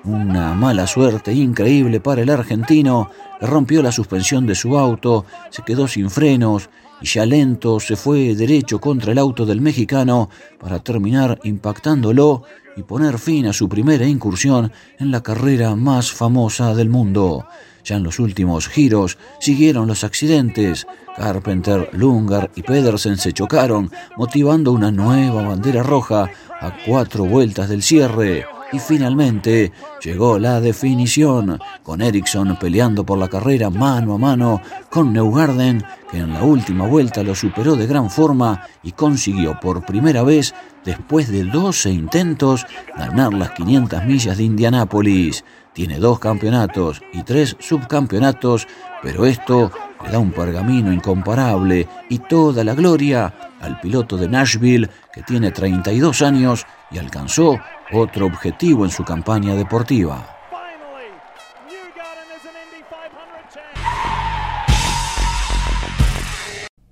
[0.04, 5.62] Una mala suerte increíble para el argentino, que rompió la suspensión de su auto, se
[5.62, 6.68] quedó sin frenos
[7.00, 10.28] y ya lento se fue derecho contra el auto del mexicano
[10.60, 12.42] para terminar impactándolo
[12.76, 17.46] y poner fin a su primera incursión en la carrera más famosa del mundo.
[17.84, 20.86] Ya en los últimos giros siguieron los accidentes.
[21.16, 26.30] Carpenter, Lungar y Pedersen se chocaron, motivando una nueva bandera roja
[26.60, 28.46] a cuatro vueltas del cierre.
[28.72, 29.70] Y finalmente
[30.02, 34.60] llegó la definición, con Ericsson peleando por la carrera mano a mano
[34.90, 39.84] con Neugarden, que en la última vuelta lo superó de gran forma y consiguió por
[39.84, 40.54] primera vez,
[40.84, 42.66] después de 12 intentos,
[42.96, 45.44] ganar las 500 millas de Indianápolis.
[45.74, 48.68] Tiene dos campeonatos y tres subcampeonatos,
[49.02, 49.72] pero esto
[50.04, 55.50] le da un pergamino incomparable y toda la gloria al piloto de Nashville que tiene
[55.50, 57.58] 32 años y alcanzó
[57.92, 60.34] otro objetivo en su campaña deportiva.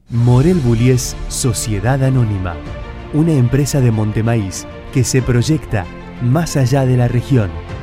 [0.09, 2.55] Morel Bullies Sociedad Anónima,
[3.15, 5.87] una empresa de Montemaíz que se proyecta
[6.21, 7.51] más allá de la región,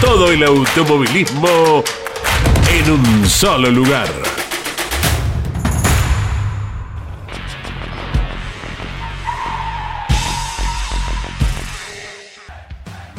[0.00, 1.82] Todo el automovilismo
[2.70, 4.08] en un solo lugar.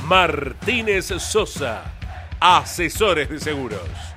[0.05, 1.83] Martínez Sosa,
[2.39, 4.16] asesores de seguros.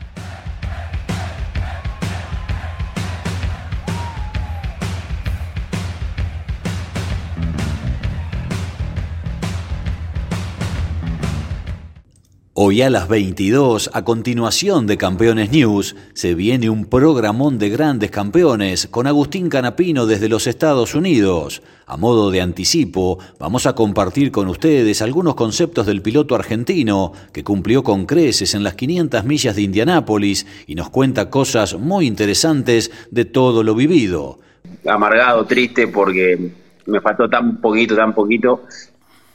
[12.62, 18.10] Hoy a las 22, a continuación de Campeones News, se viene un programón de grandes
[18.10, 21.62] campeones con Agustín Canapino desde los Estados Unidos.
[21.86, 27.42] A modo de anticipo, vamos a compartir con ustedes algunos conceptos del piloto argentino que
[27.42, 32.90] cumplió con creces en las 500 millas de Indianápolis y nos cuenta cosas muy interesantes
[33.10, 34.38] de todo lo vivido.
[34.86, 36.52] Amargado, triste porque
[36.84, 38.64] me faltó tan poquito, tan poquito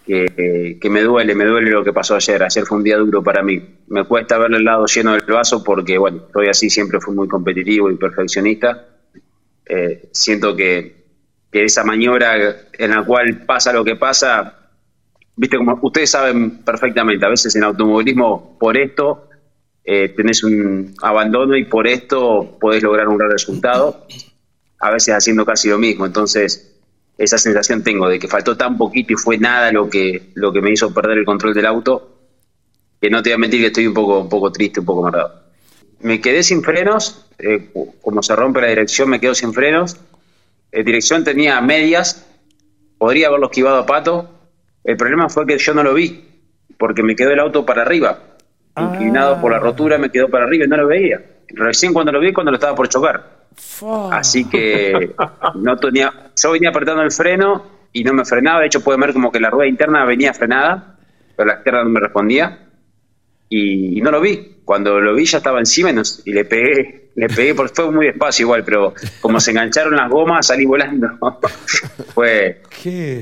[0.06, 2.44] que, que, me duele, me duele lo que pasó ayer.
[2.44, 3.62] Ayer fue un día duro para mí.
[3.88, 7.28] Me cuesta ver el lado lleno del vaso porque, bueno, estoy así, siempre fui muy
[7.28, 8.86] competitivo y perfeccionista.
[9.66, 11.06] Eh, siento que,
[11.52, 12.36] que, esa maniobra
[12.74, 14.70] en la cual pasa lo que pasa,
[15.36, 19.30] viste, como ustedes saben perfectamente, a veces en automovilismo por esto
[19.84, 24.06] eh, tenés un abandono y por esto podés lograr un gran resultado,
[24.80, 26.06] a veces haciendo casi lo mismo.
[26.06, 26.75] Entonces,
[27.18, 30.62] esa sensación tengo de que faltó tan poquito y fue nada lo que, lo que
[30.62, 32.16] me hizo perder el control del auto,
[33.02, 35.02] que no te voy a mentir que estoy un poco, un poco triste, un poco
[35.02, 35.44] amargado.
[36.02, 39.98] Me quedé sin frenos, eh, como se rompe la dirección, me quedo sin frenos.
[40.72, 42.26] La dirección tenía medias,
[42.98, 44.30] podría haberlo esquivado a pato.
[44.84, 46.26] El problema fue que yo no lo vi,
[46.78, 48.20] porque me quedó el auto para arriba,
[48.78, 51.22] inclinado por la rotura, me quedó para arriba y no lo veía.
[51.48, 53.35] Recién cuando lo vi, cuando lo estaba por chocar.
[54.12, 55.14] Así que
[55.56, 58.62] no tenía, yo venía apretando el freno y no me frenaba.
[58.62, 60.98] De hecho, pueden ver como que la rueda interna venía frenada,
[61.36, 62.60] pero la externa no me respondía.
[63.50, 64.58] Y, no lo vi.
[64.66, 68.46] Cuando lo vi ya estaba encima y, le pegué, le pegué porque fue muy despacio
[68.46, 71.08] igual, pero como se engancharon las gomas salí volando.
[72.14, 72.62] fue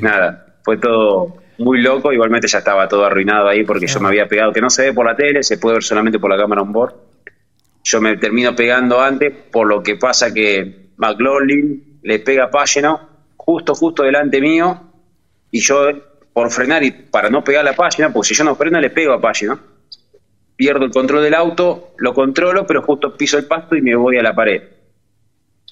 [0.02, 2.14] nada, fue todo muy loco.
[2.14, 4.94] Igualmente ya estaba todo arruinado ahí porque yo me había pegado, que no se ve
[4.94, 6.94] por la tele, se puede ver solamente por la cámara on board
[7.84, 13.10] yo me termino pegando antes, por lo que pasa que McLaughlin le pega a Pagino
[13.36, 14.82] justo, justo delante mío,
[15.52, 15.90] y yo
[16.32, 18.90] por frenar y para no pegar a la página, porque si yo no freno le
[18.90, 19.60] pego a Pagino,
[20.56, 24.18] pierdo el control del auto, lo controlo, pero justo piso el pasto y me voy
[24.18, 24.64] a la pared.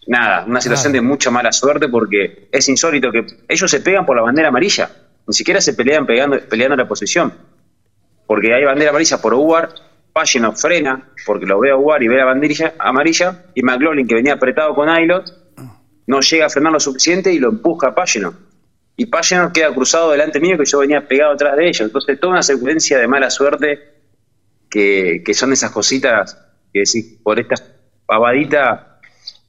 [0.07, 4.17] Nada, una situación de mucha mala suerte porque es insólito que ellos se pegan por
[4.17, 4.91] la bandera amarilla,
[5.27, 7.33] ni siquiera se pelean pegando, peleando la posición,
[8.27, 9.69] porque hay bandera amarilla por UAR
[10.13, 14.15] Pagino frena porque lo ve a jugar y ve la banderilla amarilla y McLaughlin que
[14.15, 15.25] venía apretado con Aylot
[16.07, 18.33] no llega a frenar lo suficiente y lo empuja a Pagino
[19.01, 21.81] y Pagino queda cruzado delante mío que yo venía pegado atrás de ellos.
[21.81, 23.79] Entonces toda una secuencia de mala suerte
[24.69, 26.37] que, son esas cositas
[26.71, 27.55] que decís por esta
[28.05, 28.99] pavadita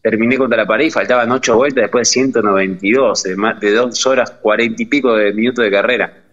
[0.03, 4.07] terminé contra la pared y faltaban ocho vueltas después de 192 de, más, de dos
[4.07, 6.25] horas cuarenta y pico de minutos de carrera.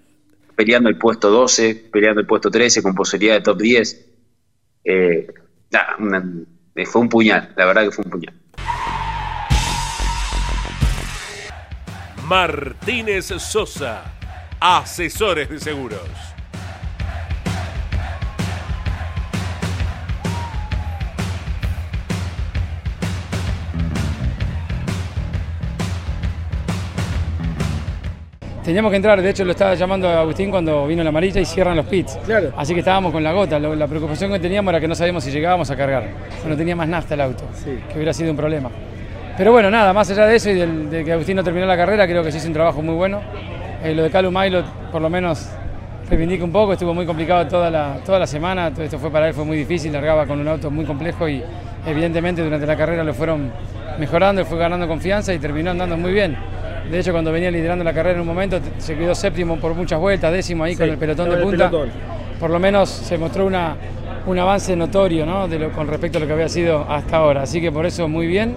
[0.56, 4.09] Peleando el puesto 12 peleando el puesto 13 con posibilidad de top 10
[4.84, 5.28] eh,
[6.76, 8.34] eh, fue un puñal, la verdad que fue un puñal.
[12.28, 14.04] Martínez Sosa,
[14.60, 16.29] asesores de seguros.
[28.70, 31.46] Teníamos que entrar, de hecho lo estaba llamando a Agustín cuando vino la amarilla y
[31.46, 32.20] cierran los pits.
[32.24, 32.52] Claro.
[32.56, 33.58] Así que estábamos con la gota.
[33.58, 36.04] La preocupación que teníamos era que no sabíamos si llegábamos a cargar.
[36.48, 38.70] No tenía más nafta el auto, que hubiera sido un problema.
[39.36, 42.06] Pero bueno, nada, más allá de eso y de que Agustín no terminó la carrera,
[42.06, 43.22] creo que sí hizo un trabajo muy bueno.
[43.84, 45.50] Eh, lo de Calum Mailo, por lo menos,
[46.08, 49.30] reivindica un poco, estuvo muy complicado toda la, toda la semana, todo esto fue para
[49.30, 51.42] él, fue muy difícil, largaba con un auto muy complejo y
[51.88, 53.52] evidentemente durante la carrera lo fueron
[53.98, 56.38] mejorando, fue ganando confianza y terminó andando muy bien.
[56.90, 60.00] De hecho, cuando venía liderando la carrera en un momento, se quedó séptimo por muchas
[60.00, 61.72] vueltas, décimo ahí con el pelotón de punta.
[62.40, 63.76] Por lo menos se mostró una,
[64.26, 65.48] un avance notorio ¿no?
[65.48, 67.44] de lo, con respecto a lo que había sido hasta ahora.
[67.44, 68.56] Así que por eso muy bien.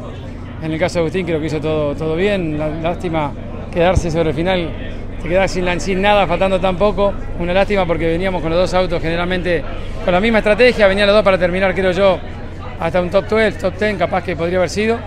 [0.62, 2.59] En el caso de Agustín creo que hizo todo, todo bien.
[2.83, 3.33] lástima
[3.73, 4.70] quedarse sobre el final
[5.23, 7.12] te quedás sin, sin nada, faltando tan poco.
[7.39, 9.62] Una lástima porque veníamos con los dos autos generalmente
[10.05, 12.18] con la misma estrategia, venían los dos para terminar, creo yo,
[12.81, 14.99] hasta un top 12, top 10 capaz que podría haber sido.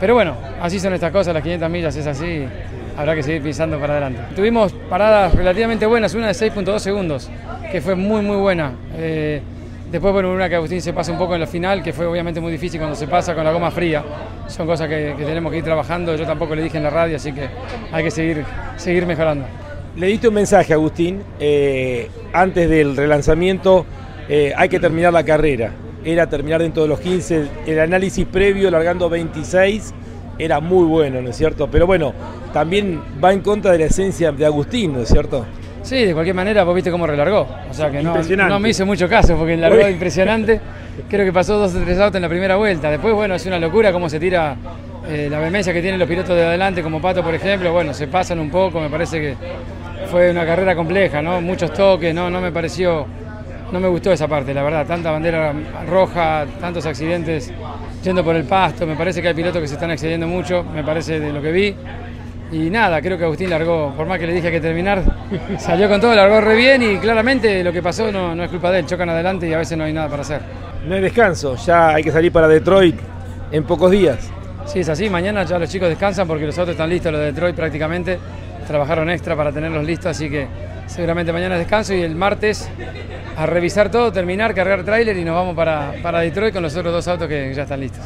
[0.00, 2.46] Pero bueno, así son estas cosas, las 500 millas es así,
[2.96, 4.22] habrá que seguir pisando para adelante.
[4.34, 7.30] Tuvimos paradas relativamente buenas, una de 6.2 segundos,
[7.70, 8.72] que fue muy muy buena.
[8.96, 9.42] Eh,
[9.92, 12.40] después, bueno, una que Agustín se pasa un poco en la final, que fue obviamente
[12.40, 14.02] muy difícil cuando se pasa con la goma fría.
[14.46, 17.32] Son cosas que, tenemos que ir trabajando, yo tampoco le dije en la radio, así
[17.32, 17.48] que
[17.92, 18.42] hay que seguir,
[18.76, 19.44] seguir mejorando.
[19.96, 23.84] Le diste un mensaje, Agustín, eh, antes del relanzamiento,
[24.30, 25.72] eh, hay que terminar la carrera
[26.04, 27.48] era terminar dentro de los 15.
[27.66, 29.94] El análisis previo, largando 26,
[30.38, 31.68] era muy bueno, ¿no es cierto?
[31.70, 32.12] Pero bueno,
[32.52, 35.44] también va en contra de la esencia de Agustín, ¿no es cierto?
[35.82, 37.46] Sí, de cualquier manera, vos viste cómo relargó.
[37.70, 38.14] O sea que no,
[38.48, 40.60] no me hizo mucho caso porque largó impresionante.
[41.08, 42.90] Creo que pasó dos o tres autos en la primera vuelta.
[42.90, 44.56] Después, bueno, es una locura cómo se tira
[45.08, 47.72] eh, la vehemencia que tienen los pilotos de adelante, como Pato, por ejemplo.
[47.72, 49.34] Bueno, se pasan un poco, me parece que
[50.10, 51.40] fue una carrera compleja, ¿no?
[51.40, 53.06] Muchos toques, no, no me pareció
[53.72, 54.86] no me gustó esa parte, la verdad.
[54.86, 55.52] Tanta bandera
[55.88, 57.52] roja, tantos accidentes
[58.02, 58.86] yendo por el pasto.
[58.86, 61.52] Me parece que hay pilotos que se están excediendo mucho, me parece de lo que
[61.52, 61.74] vi.
[62.52, 65.04] Y nada, creo que Agustín largó, por más que le dije que terminar,
[65.58, 68.72] salió con todo, largó re bien y claramente lo que pasó no, no es culpa
[68.72, 68.86] de él.
[68.86, 70.40] Chocan adelante y a veces no hay nada para hacer.
[70.86, 72.96] No hay descanso, ya hay que salir para Detroit
[73.52, 74.30] en pocos días.
[74.66, 75.08] Sí, es así.
[75.08, 78.18] Mañana ya los chicos descansan porque los autos están listos, los de Detroit prácticamente.
[78.66, 80.46] Trabajaron extra para tenerlos listos, así que
[80.90, 82.68] seguramente mañana descanso y el martes
[83.36, 86.92] a revisar todo, terminar, cargar tráiler y nos vamos para, para Detroit con los otros
[86.92, 88.04] dos autos que ya están listos.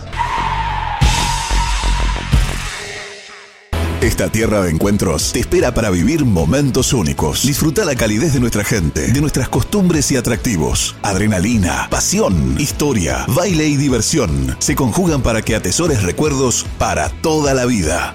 [4.05, 7.47] Esta tierra de encuentros te espera para vivir momentos únicos.
[7.47, 10.95] Disfruta la calidez de nuestra gente, de nuestras costumbres y atractivos.
[11.01, 17.65] Adrenalina, pasión, historia, baile y diversión se conjugan para que atesores recuerdos para toda la
[17.65, 18.15] vida.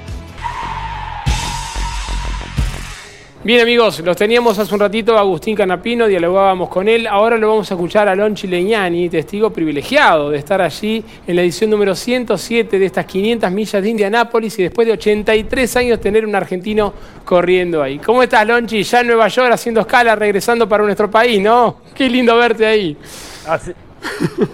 [3.50, 7.72] Bien amigos, los teníamos hace un ratito Agustín Canapino, dialogábamos con él, ahora lo vamos
[7.72, 12.78] a escuchar a Lonchi Leñani, testigo privilegiado de estar allí en la edición número 107
[12.78, 16.94] de estas 500 millas de Indianápolis y después de 83 años tener un argentino
[17.26, 17.98] corriendo ahí.
[17.98, 18.84] ¿Cómo estás Lonchi?
[18.84, 21.82] Ya en Nueva York haciendo escala, regresando para nuestro país, ¿no?
[21.96, 22.96] Qué lindo verte ahí.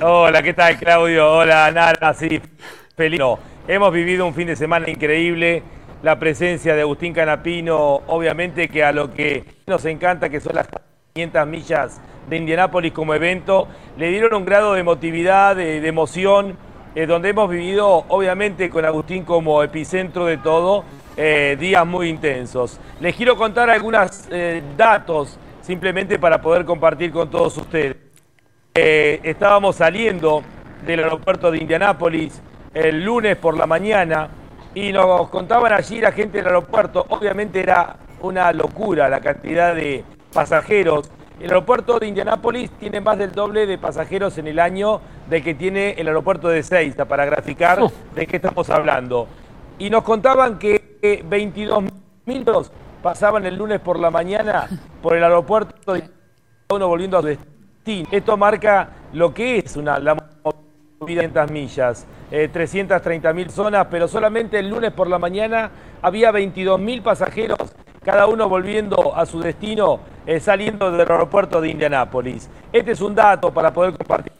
[0.01, 1.33] Hola, ¿qué tal Claudio?
[1.33, 2.39] Hola Nara, sí,
[2.95, 3.19] feliz.
[3.67, 5.63] Hemos vivido un fin de semana increíble
[6.05, 10.67] la presencia de Agustín Canapino, obviamente que a lo que nos encanta, que son las
[11.13, 11.99] 500 millas
[12.29, 16.57] de Indianápolis como evento, le dieron un grado de emotividad, de, emoción,
[16.93, 20.85] eh, donde hemos vivido, obviamente, con Agustín como epicentro de todo,
[21.17, 22.79] eh, días muy intensos.
[22.99, 27.95] Les quiero contar algunos eh, datos, simplemente para poder compartir con todos ustedes.
[28.75, 30.43] estábamos saliendo
[30.85, 32.43] del aeropuerto de Indianápolis
[32.75, 34.29] el lunes por la mañana,
[34.75, 40.03] y nos contaban allí la gente del aeropuerto, obviamente era una locura la cantidad de
[40.33, 41.09] pasajeros.
[41.39, 44.99] El aeropuerto de Indianápolis tiene más del doble de pasajeros en el año
[45.29, 47.79] de que tiene el aeropuerto de Seiza, para graficar
[48.13, 49.27] de qué estamos hablando.
[49.79, 51.83] Y nos contaban que 22
[52.25, 52.45] mil
[53.01, 54.67] pasaban el lunes por la mañana
[55.01, 56.09] por el aeropuerto de
[56.69, 58.09] uno volviendo a su destino.
[58.11, 60.34] Esto marca lo que es una la
[60.99, 65.71] 500 millas, eh, 330 mil zonas, pero solamente el lunes por la mañana
[66.01, 71.69] había 22 mil pasajeros, cada uno volviendo a su destino, eh, saliendo del aeropuerto de
[71.69, 72.49] Indianápolis.
[72.71, 74.31] Este es un dato para poder compartir.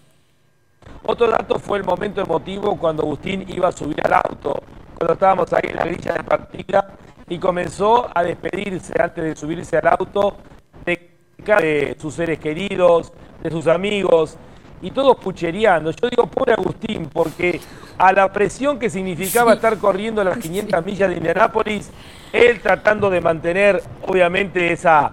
[1.04, 4.64] Otro dato fue el momento emotivo cuando Agustín iba a subir al auto,
[4.98, 6.88] cuando estábamos ahí en la grilla de partida
[7.28, 10.38] y comenzó a despedirse antes de subirse al auto
[10.86, 14.38] de sus seres queridos, de sus amigos,
[14.82, 15.92] y todos puchereando.
[15.92, 17.60] Yo digo, pobre Agustín, porque
[17.98, 21.90] a la presión que significaba estar corriendo las 500 millas de Indianápolis,
[22.32, 25.12] él tratando de mantener, obviamente, esa,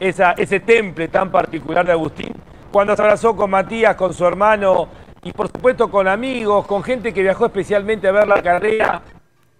[0.00, 2.32] esa, ese temple tan particular de Agustín,
[2.70, 4.88] cuando se abrazó con Matías, con su hermano,
[5.22, 9.02] y por supuesto con amigos, con gente que viajó especialmente a ver la carrera,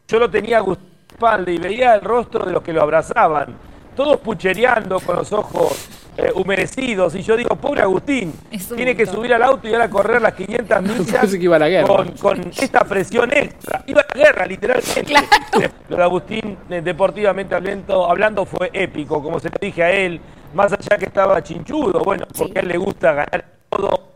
[0.07, 3.55] yo lo tenía a Agustín espalda y veía el rostro de los que lo abrazaban,
[3.94, 7.15] todos puchereando con los ojos eh, humedecidos.
[7.17, 8.33] Y yo digo, pobre Agustín,
[8.77, 10.83] tiene que subir al auto y ir a correr las 500
[11.35, 11.87] millas
[12.21, 13.83] Con, esta presión extra.
[13.87, 15.15] Iba a la guerra, literalmente.
[15.89, 20.21] Lo de Agustín, deportivamente hablando, hablando, fue épico, como se le dije a él,
[20.55, 24.15] más allá que estaba chinchudo, bueno, porque a él le gusta ganar todo.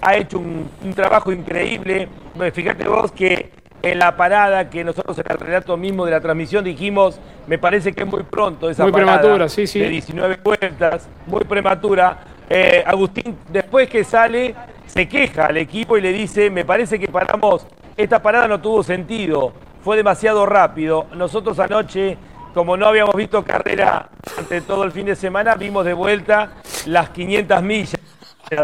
[0.00, 2.08] Ha hecho un, un trabajo increíble.
[2.52, 6.64] Fíjate vos que en la parada que nosotros en el relato mismo de la transmisión
[6.64, 9.80] dijimos, me parece que es muy pronto esa muy prematura, sí, sí.
[9.80, 12.18] de 19 vueltas, muy prematura.
[12.48, 14.54] Eh, Agustín, después que sale,
[14.86, 17.66] se queja al equipo y le dice, me parece que paramos,
[17.96, 19.52] esta parada no tuvo sentido,
[19.82, 21.06] fue demasiado rápido.
[21.14, 22.16] Nosotros anoche
[22.54, 26.52] como no habíamos visto carrera ante todo el fin de semana, vimos de vuelta
[26.86, 28.00] las 500 millas.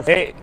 [0.07, 0.35] ¿eh?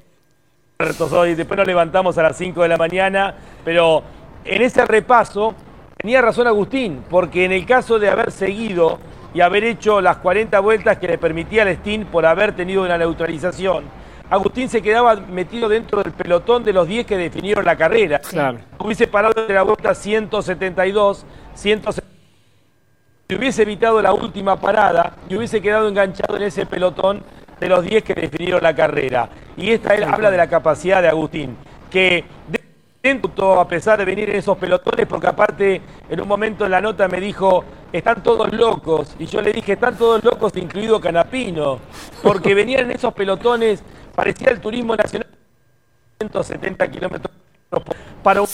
[0.77, 4.03] Después nos levantamos a las 5 de la mañana, pero
[4.45, 5.55] en ese repaso
[5.97, 8.99] tenía razón Agustín, porque en el caso de haber seguido
[9.33, 12.97] y haber hecho las 40 vueltas que le permitía al Steam por haber tenido una
[12.97, 13.83] neutralización,
[14.29, 18.19] Agustín se quedaba metido dentro del pelotón de los 10 que definieron la carrera.
[18.19, 18.59] Claro.
[18.79, 22.15] Hubiese parado de la vuelta 172, 172
[23.27, 27.23] si hubiese evitado la última parada y hubiese quedado enganchado en ese pelotón
[27.59, 29.29] de los 10 que definieron la carrera.
[29.57, 31.57] Y esta habla de la capacidad de Agustín,
[31.89, 32.23] que
[33.59, 37.07] a pesar de venir en esos pelotones, porque aparte en un momento en la nota
[37.07, 41.79] me dijo, están todos locos, y yo le dije, están todos locos, incluido Canapino,
[42.23, 43.83] porque venían en esos pelotones,
[44.15, 45.27] parecía el turismo nacional,
[46.19, 47.35] 170 kilómetros
[48.23, 48.47] para un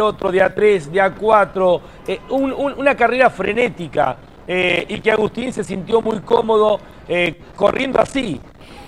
[0.00, 4.16] otro, de A3, de A4, eh, una carrera frenética
[4.46, 6.78] eh, y que Agustín se sintió muy cómodo
[7.08, 8.40] eh, corriendo así.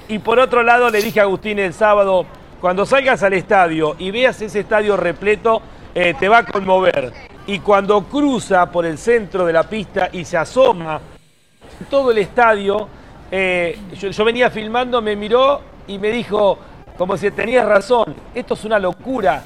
[0.08, 2.26] Y por otro lado le dije a Agustín el sábado,
[2.62, 5.60] cuando salgas al estadio y veas ese estadio repleto,
[5.92, 7.12] te va a conmover.
[7.48, 11.00] Y cuando cruza por el centro de la pista y se asoma
[11.90, 12.88] todo el estadio,
[13.32, 16.56] yo, yo venía filmando, me miró y me dijo,
[16.96, 19.42] como si tenías razón, esto es una locura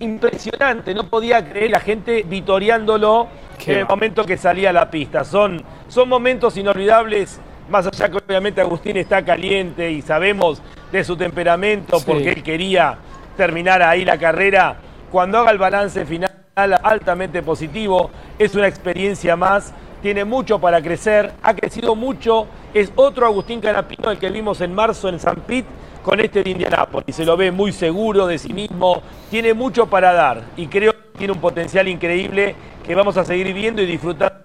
[0.00, 3.28] impresionante, no podía creer la gente vitoreándolo
[3.64, 5.22] en el momento que salía a la pista.
[5.22, 7.38] Son, son momentos inolvidables,
[7.70, 10.60] más allá que obviamente Agustín está caliente y sabemos
[10.92, 12.98] de su temperamento porque él quería
[13.36, 14.76] terminar ahí la carrera.
[15.10, 19.72] Cuando haga el balance final altamente positivo, es una experiencia más,
[20.02, 24.74] tiene mucho para crecer, ha crecido mucho, es otro Agustín Canapino el que vimos en
[24.74, 25.66] marzo en San Pit
[26.02, 27.16] con este de Indianápolis.
[27.16, 31.18] Se lo ve muy seguro de sí mismo, tiene mucho para dar y creo que
[31.18, 32.54] tiene un potencial increíble
[32.86, 34.36] que vamos a seguir viendo y disfrutando.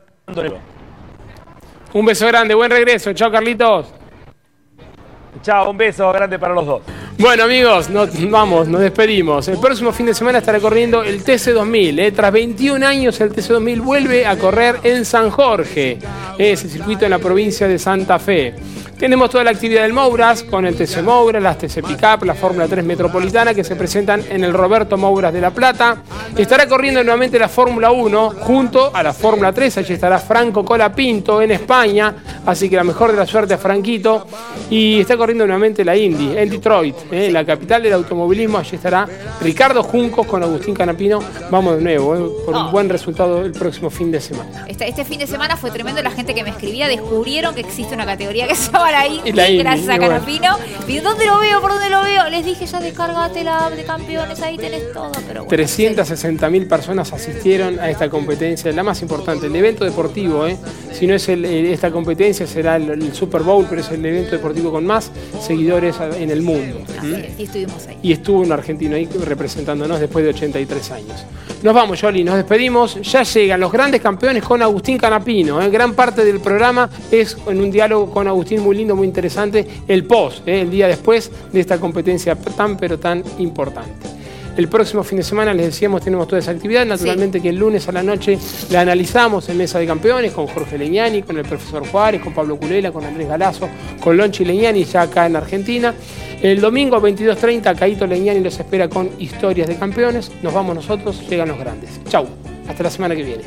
[1.93, 3.13] Un beso grande, buen regreso.
[3.13, 4.00] Chao, Carlitos.
[5.41, 6.81] Chao, un beso grande para los dos.
[7.17, 9.47] Bueno amigos, nos, vamos, nos despedimos.
[9.47, 11.99] El próximo fin de semana estará corriendo el TC2000.
[11.99, 12.11] Eh.
[12.11, 15.99] Tras 21 años el TC2000 vuelve a correr en San Jorge.
[16.37, 18.55] Es el circuito en la provincia de Santa Fe.
[19.01, 22.67] Tenemos toda la actividad del Mouras con el TC Mouras, las TC Pickup, la Fórmula
[22.67, 26.03] 3 Metropolitana que se presentan en el Roberto Mouras de La Plata.
[26.37, 29.79] Estará corriendo nuevamente la Fórmula 1 junto a la Fórmula 3.
[29.79, 32.13] Allí estará Franco Colapinto en España.
[32.45, 34.27] Así que la mejor de la suerte a Franquito.
[34.69, 38.59] Y está corriendo nuevamente la Indy en Detroit, eh, la capital del automovilismo.
[38.59, 39.07] Allí estará
[39.41, 41.23] Ricardo Juncos con Agustín Canapino.
[41.49, 44.65] Vamos de nuevo eh, por un buen resultado el próximo fin de semana.
[44.67, 46.03] Este, este, fin de semana fue tremendo.
[46.03, 49.21] La gente que me escribía descubrieron que existe una categoría que se llama ahí,
[49.57, 50.57] gracias a Canapino.
[50.87, 51.61] ¿Y dónde lo veo?
[51.61, 52.29] ¿Por dónde lo veo?
[52.29, 55.11] Les dije, ya descargate la app de campeones, ahí tenés todo.
[55.27, 60.47] Pero 360 mil personas asistieron a esta competencia, la más importante, el evento deportivo.
[60.47, 60.57] ¿eh?
[60.91, 64.85] Si no es esta competencia, será el, Super Bowl, pero es el evento deportivo con
[64.85, 65.11] más
[65.41, 66.81] seguidores en el mundo.
[67.37, 67.97] y estuvimos ahí.
[68.03, 71.25] Y estuvo un argentino ahí representándonos después de 83 años.
[71.63, 72.99] Nos vamos, Jolly, nos despedimos.
[73.01, 75.61] Ya llegan los grandes campeones con Agustín Canapino.
[75.61, 75.69] ¿eh?
[75.69, 80.05] Gran parte del programa es en un diálogo con Agustín muy lindo, muy interesante, el
[80.05, 80.61] post, ¿eh?
[80.61, 84.20] el día después de esta competencia tan pero tan importante.
[84.57, 86.85] El próximo fin de semana, les decíamos, tenemos toda esa actividad.
[86.85, 88.37] Naturalmente que el lunes a la noche
[88.69, 92.57] la analizamos en Mesa de Campeones con Jorge Leñani, con el profesor Juárez, con Pablo
[92.57, 93.69] Culela, con Andrés Galazo,
[94.01, 95.93] con Lonchi Leñani ya acá en Argentina.
[96.41, 100.31] El domingo a 22.30, Caito Leñani los espera con historias de campeones.
[100.41, 102.01] Nos vamos nosotros, llegan los grandes.
[102.09, 102.27] Chau,
[102.67, 103.43] hasta la semana que viene.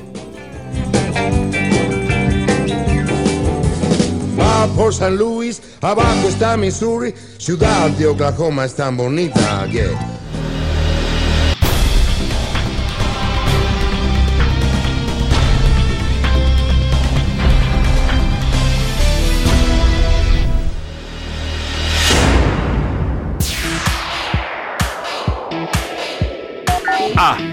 [4.40, 9.66] Va por San Luis, abajo está Missouri, ciudad de Oklahoma es tan bonita,